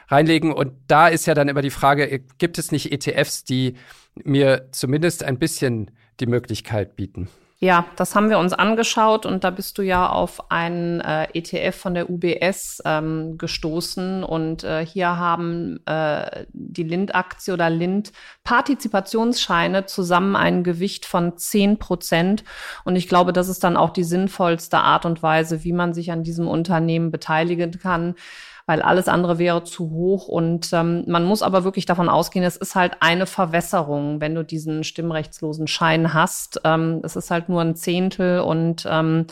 reinlegen. 0.08 0.52
Und 0.52 0.74
da 0.88 1.08
ist 1.08 1.26
ja 1.26 1.34
dann 1.34 1.48
immer 1.48 1.62
die 1.62 1.70
Frage, 1.70 2.20
gibt 2.38 2.58
es 2.58 2.72
nicht 2.72 2.92
ETFs, 2.92 3.44
die 3.44 3.74
mir 4.14 4.68
zumindest 4.72 5.24
ein 5.24 5.38
bisschen 5.38 5.90
die 6.20 6.26
Möglichkeit 6.26 6.96
bieten? 6.96 7.28
Ja, 7.64 7.86
das 7.94 8.16
haben 8.16 8.28
wir 8.28 8.40
uns 8.40 8.52
angeschaut 8.52 9.24
und 9.24 9.44
da 9.44 9.50
bist 9.50 9.78
du 9.78 9.82
ja 9.82 10.08
auf 10.08 10.50
einen 10.50 11.00
äh, 11.00 11.28
ETF 11.32 11.76
von 11.76 11.94
der 11.94 12.10
UBS 12.10 12.82
ähm, 12.84 13.38
gestoßen 13.38 14.24
und 14.24 14.64
äh, 14.64 14.84
hier 14.84 15.16
haben 15.16 15.78
äh, 15.86 16.44
die 16.52 16.82
Lind-Aktie 16.82 17.54
oder 17.54 17.70
Lind-Partizipationsscheine 17.70 19.86
zusammen 19.86 20.34
ein 20.34 20.64
Gewicht 20.64 21.06
von 21.06 21.38
zehn 21.38 21.78
Prozent 21.78 22.42
und 22.82 22.96
ich 22.96 23.08
glaube, 23.08 23.32
das 23.32 23.48
ist 23.48 23.62
dann 23.62 23.76
auch 23.76 23.90
die 23.90 24.02
sinnvollste 24.02 24.78
Art 24.78 25.06
und 25.06 25.22
Weise, 25.22 25.62
wie 25.62 25.72
man 25.72 25.94
sich 25.94 26.10
an 26.10 26.24
diesem 26.24 26.48
Unternehmen 26.48 27.12
beteiligen 27.12 27.78
kann 27.78 28.16
weil 28.66 28.82
alles 28.82 29.08
andere 29.08 29.38
wäre 29.38 29.64
zu 29.64 29.90
hoch. 29.90 30.28
Und 30.28 30.72
ähm, 30.72 31.04
man 31.06 31.24
muss 31.24 31.42
aber 31.42 31.64
wirklich 31.64 31.86
davon 31.86 32.08
ausgehen, 32.08 32.44
es 32.44 32.56
ist 32.56 32.74
halt 32.74 32.96
eine 33.00 33.26
Verwässerung, 33.26 34.20
wenn 34.20 34.34
du 34.34 34.44
diesen 34.44 34.84
stimmrechtslosen 34.84 35.66
Schein 35.66 36.14
hast. 36.14 36.60
Ähm, 36.64 37.00
es 37.02 37.16
ist 37.16 37.30
halt 37.30 37.48
nur 37.48 37.60
ein 37.60 37.76
Zehntel 37.76 38.40
und 38.40 38.86
ähm, 38.88 39.26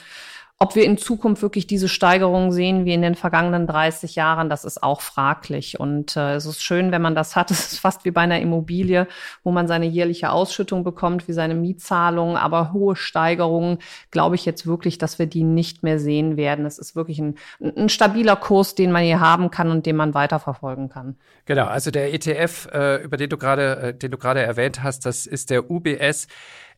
ob 0.62 0.74
wir 0.74 0.84
in 0.84 0.98
Zukunft 0.98 1.40
wirklich 1.40 1.66
diese 1.66 1.88
Steigerung 1.88 2.52
sehen 2.52 2.84
wie 2.84 2.92
in 2.92 3.00
den 3.00 3.14
vergangenen 3.14 3.66
30 3.66 4.14
Jahren, 4.14 4.50
das 4.50 4.66
ist 4.66 4.82
auch 4.82 5.00
fraglich. 5.00 5.80
Und 5.80 6.18
äh, 6.18 6.34
es 6.34 6.44
ist 6.44 6.62
schön, 6.62 6.92
wenn 6.92 7.00
man 7.00 7.14
das 7.14 7.34
hat. 7.34 7.50
Es 7.60 7.72
ist 7.72 7.78
fast 7.78 8.04
wie 8.04 8.10
bei 8.10 8.20
einer 8.20 8.40
Immobilie, 8.40 9.06
wo 9.42 9.52
man 9.52 9.66
seine 9.66 9.86
jährliche 9.86 10.30
Ausschüttung 10.30 10.84
bekommt, 10.84 11.28
wie 11.28 11.32
seine 11.32 11.54
Mietzahlung. 11.54 12.36
Aber 12.36 12.74
hohe 12.74 12.94
Steigerungen, 12.94 13.78
glaube 14.10 14.34
ich 14.34 14.44
jetzt 14.44 14.66
wirklich, 14.66 14.98
dass 14.98 15.18
wir 15.18 15.26
die 15.26 15.44
nicht 15.44 15.82
mehr 15.82 15.98
sehen 15.98 16.36
werden. 16.36 16.66
Es 16.66 16.78
ist 16.78 16.94
wirklich 16.94 17.18
ein, 17.20 17.36
ein 17.60 17.88
stabiler 17.88 18.36
Kurs, 18.36 18.74
den 18.74 18.92
man 18.92 19.02
hier 19.02 19.20
haben 19.20 19.50
kann 19.50 19.70
und 19.70 19.86
den 19.86 19.96
man 19.96 20.12
weiterverfolgen 20.12 20.90
kann. 20.90 21.16
Genau, 21.46 21.66
also 21.66 21.90
der 21.90 22.12
ETF, 22.12 22.68
äh, 22.70 23.02
über 23.02 23.16
den 23.16 23.30
du 23.30 23.38
gerade, 23.38 23.76
äh, 23.76 23.94
den 23.94 24.10
du 24.10 24.18
gerade 24.18 24.42
erwähnt 24.42 24.82
hast, 24.82 25.06
das 25.06 25.26
ist 25.26 25.48
der 25.48 25.70
UBS 25.70 26.28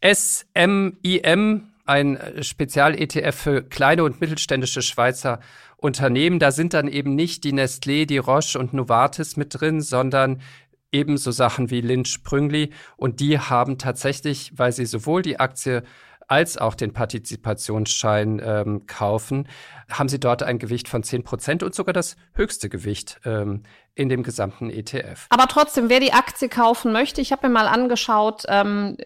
SMIM 0.05 1.72
ein 1.85 2.16
äh, 2.16 2.43
Spezial-ETF 2.43 3.35
für 3.35 3.62
kleine 3.62 4.05
und 4.05 4.20
mittelständische 4.20 4.83
Schweizer 4.83 5.41
Unternehmen. 5.76 6.39
Da 6.39 6.53
sind 6.53 6.74
dann 6.74 6.89
eben 6.89 7.14
nicht 7.14 7.45
die 7.45 7.53
Nestlé, 7.53 8.07
die 8.07 8.18
Roche 8.18 8.59
und 8.59 8.72
Novartis 8.72 9.37
mit 9.37 9.61
drin, 9.61 9.80
sondern 9.80 10.41
ebenso 10.93 11.30
Sachen 11.30 11.70
wie 11.70 11.80
Lind 11.80 12.07
Sprüngli. 12.07 12.70
Und 12.97 13.20
die 13.20 13.39
haben 13.39 13.78
tatsächlich, 13.78 14.53
weil 14.57 14.72
sie 14.72 14.87
sowohl 14.87 15.22
die 15.22 15.41
Aktie 15.41 15.83
als 16.28 16.57
auch 16.57 16.74
den 16.74 16.93
Partizipationsschein 16.93 18.41
ähm, 18.43 18.87
kaufen, 18.87 19.49
haben 19.91 20.09
sie 20.09 20.20
dort 20.20 20.43
ein 20.43 20.59
Gewicht 20.59 20.89
von 20.89 21.03
10 21.03 21.24
Prozent 21.24 21.62
und 21.62 21.74
sogar 21.74 21.93
das 21.93 22.16
höchste 22.33 22.68
Gewicht 22.68 23.20
ähm, 23.24 23.64
in 23.95 24.09
dem 24.09 24.22
gesamten 24.22 24.70
ETF. 24.70 25.26
Aber 25.28 25.47
trotzdem, 25.49 25.91
wer 25.91 26.01
die 26.01 26.12
Aktie 26.12 26.49
kaufen 26.49 26.93
möchte, 26.93 27.20
ich 27.20 27.33
habe 27.33 27.49
mir 27.49 27.53
mal 27.53 27.66
angeschaut, 27.66 28.45
ähm, 28.49 28.97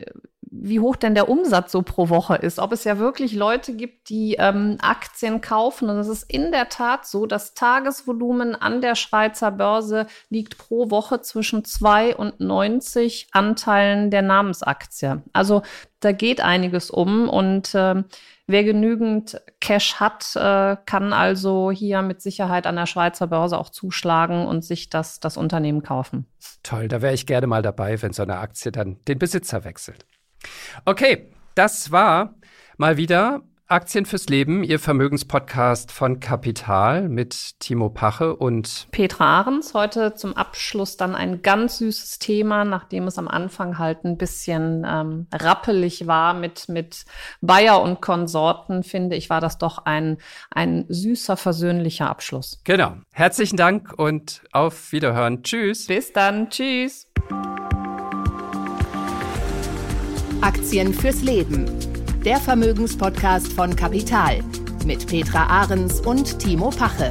wie 0.62 0.80
hoch 0.80 0.96
denn 0.96 1.14
der 1.14 1.28
Umsatz 1.28 1.72
so 1.72 1.82
pro 1.82 2.08
Woche 2.08 2.36
ist. 2.36 2.58
Ob 2.58 2.72
es 2.72 2.84
ja 2.84 2.98
wirklich 2.98 3.32
Leute 3.32 3.74
gibt, 3.74 4.08
die 4.08 4.36
ähm, 4.38 4.78
Aktien 4.80 5.40
kaufen. 5.40 5.88
Und 5.88 5.98
es 5.98 6.08
ist 6.08 6.30
in 6.30 6.52
der 6.52 6.68
Tat 6.68 7.06
so, 7.06 7.26
das 7.26 7.54
Tagesvolumen 7.54 8.54
an 8.54 8.80
der 8.80 8.94
Schweizer 8.94 9.50
Börse 9.50 10.06
liegt 10.30 10.58
pro 10.58 10.90
Woche 10.90 11.20
zwischen 11.20 11.64
2 11.64 12.16
und 12.16 12.40
90 12.40 13.28
Anteilen 13.32 14.10
der 14.10 14.22
Namensaktie. 14.22 15.22
Also 15.32 15.62
da 16.00 16.12
geht 16.12 16.40
einiges 16.40 16.90
um 16.90 17.28
und 17.28 17.74
äh, 17.74 18.02
wer 18.46 18.64
genügend 18.64 19.40
Cash 19.60 19.94
hat, 19.94 20.36
äh, 20.36 20.76
kann 20.86 21.12
also 21.12 21.70
hier 21.70 22.02
mit 22.02 22.20
Sicherheit 22.20 22.66
an 22.66 22.76
der 22.76 22.86
Schweizer 22.86 23.26
Börse 23.26 23.58
auch 23.58 23.70
zuschlagen 23.70 24.46
und 24.46 24.64
sich 24.64 24.90
das, 24.90 25.20
das 25.20 25.36
Unternehmen 25.36 25.82
kaufen. 25.82 26.26
Toll, 26.62 26.88
da 26.88 27.02
wäre 27.02 27.14
ich 27.14 27.26
gerne 27.26 27.46
mal 27.46 27.62
dabei, 27.62 28.00
wenn 28.02 28.12
so 28.12 28.22
eine 28.22 28.38
Aktie 28.38 28.72
dann 28.72 28.98
den 29.06 29.18
Besitzer 29.18 29.64
wechselt. 29.64 30.06
Okay, 30.84 31.30
das 31.54 31.90
war 31.90 32.34
mal 32.76 32.96
wieder 32.96 33.42
Aktien 33.68 34.06
fürs 34.06 34.28
Leben, 34.28 34.62
Ihr 34.62 34.78
Vermögenspodcast 34.78 35.90
von 35.90 36.20
Kapital 36.20 37.08
mit 37.08 37.58
Timo 37.58 37.90
Pache 37.90 38.36
und 38.36 38.86
Petra 38.92 39.40
Ahrens. 39.40 39.74
Heute 39.74 40.14
zum 40.14 40.36
Abschluss 40.36 40.96
dann 40.96 41.16
ein 41.16 41.42
ganz 41.42 41.78
süßes 41.78 42.20
Thema, 42.20 42.64
nachdem 42.64 43.08
es 43.08 43.18
am 43.18 43.26
Anfang 43.26 43.78
halt 43.78 44.04
ein 44.04 44.18
bisschen 44.18 44.86
ähm, 44.88 45.26
rappelig 45.32 46.06
war 46.06 46.34
mit, 46.34 46.68
mit 46.68 47.06
Bayer 47.40 47.82
und 47.82 48.00
Konsorten, 48.00 48.84
finde 48.84 49.16
ich, 49.16 49.30
war 49.30 49.40
das 49.40 49.58
doch 49.58 49.78
ein, 49.84 50.18
ein 50.52 50.84
süßer, 50.88 51.36
versöhnlicher 51.36 52.08
Abschluss. 52.08 52.60
Genau. 52.62 52.98
Herzlichen 53.12 53.56
Dank 53.56 53.92
und 53.96 54.42
auf 54.52 54.92
Wiederhören. 54.92 55.42
Tschüss. 55.42 55.88
Bis 55.88 56.12
dann. 56.12 56.50
Tschüss. 56.50 57.08
Aktien 60.46 60.94
fürs 60.94 61.22
Leben. 61.22 61.66
Der 62.24 62.36
Vermögenspodcast 62.36 63.52
von 63.52 63.74
Kapital 63.74 64.44
mit 64.84 65.04
Petra 65.08 65.44
Ahrens 65.44 65.98
und 65.98 66.38
Timo 66.38 66.70
Pache. 66.70 67.10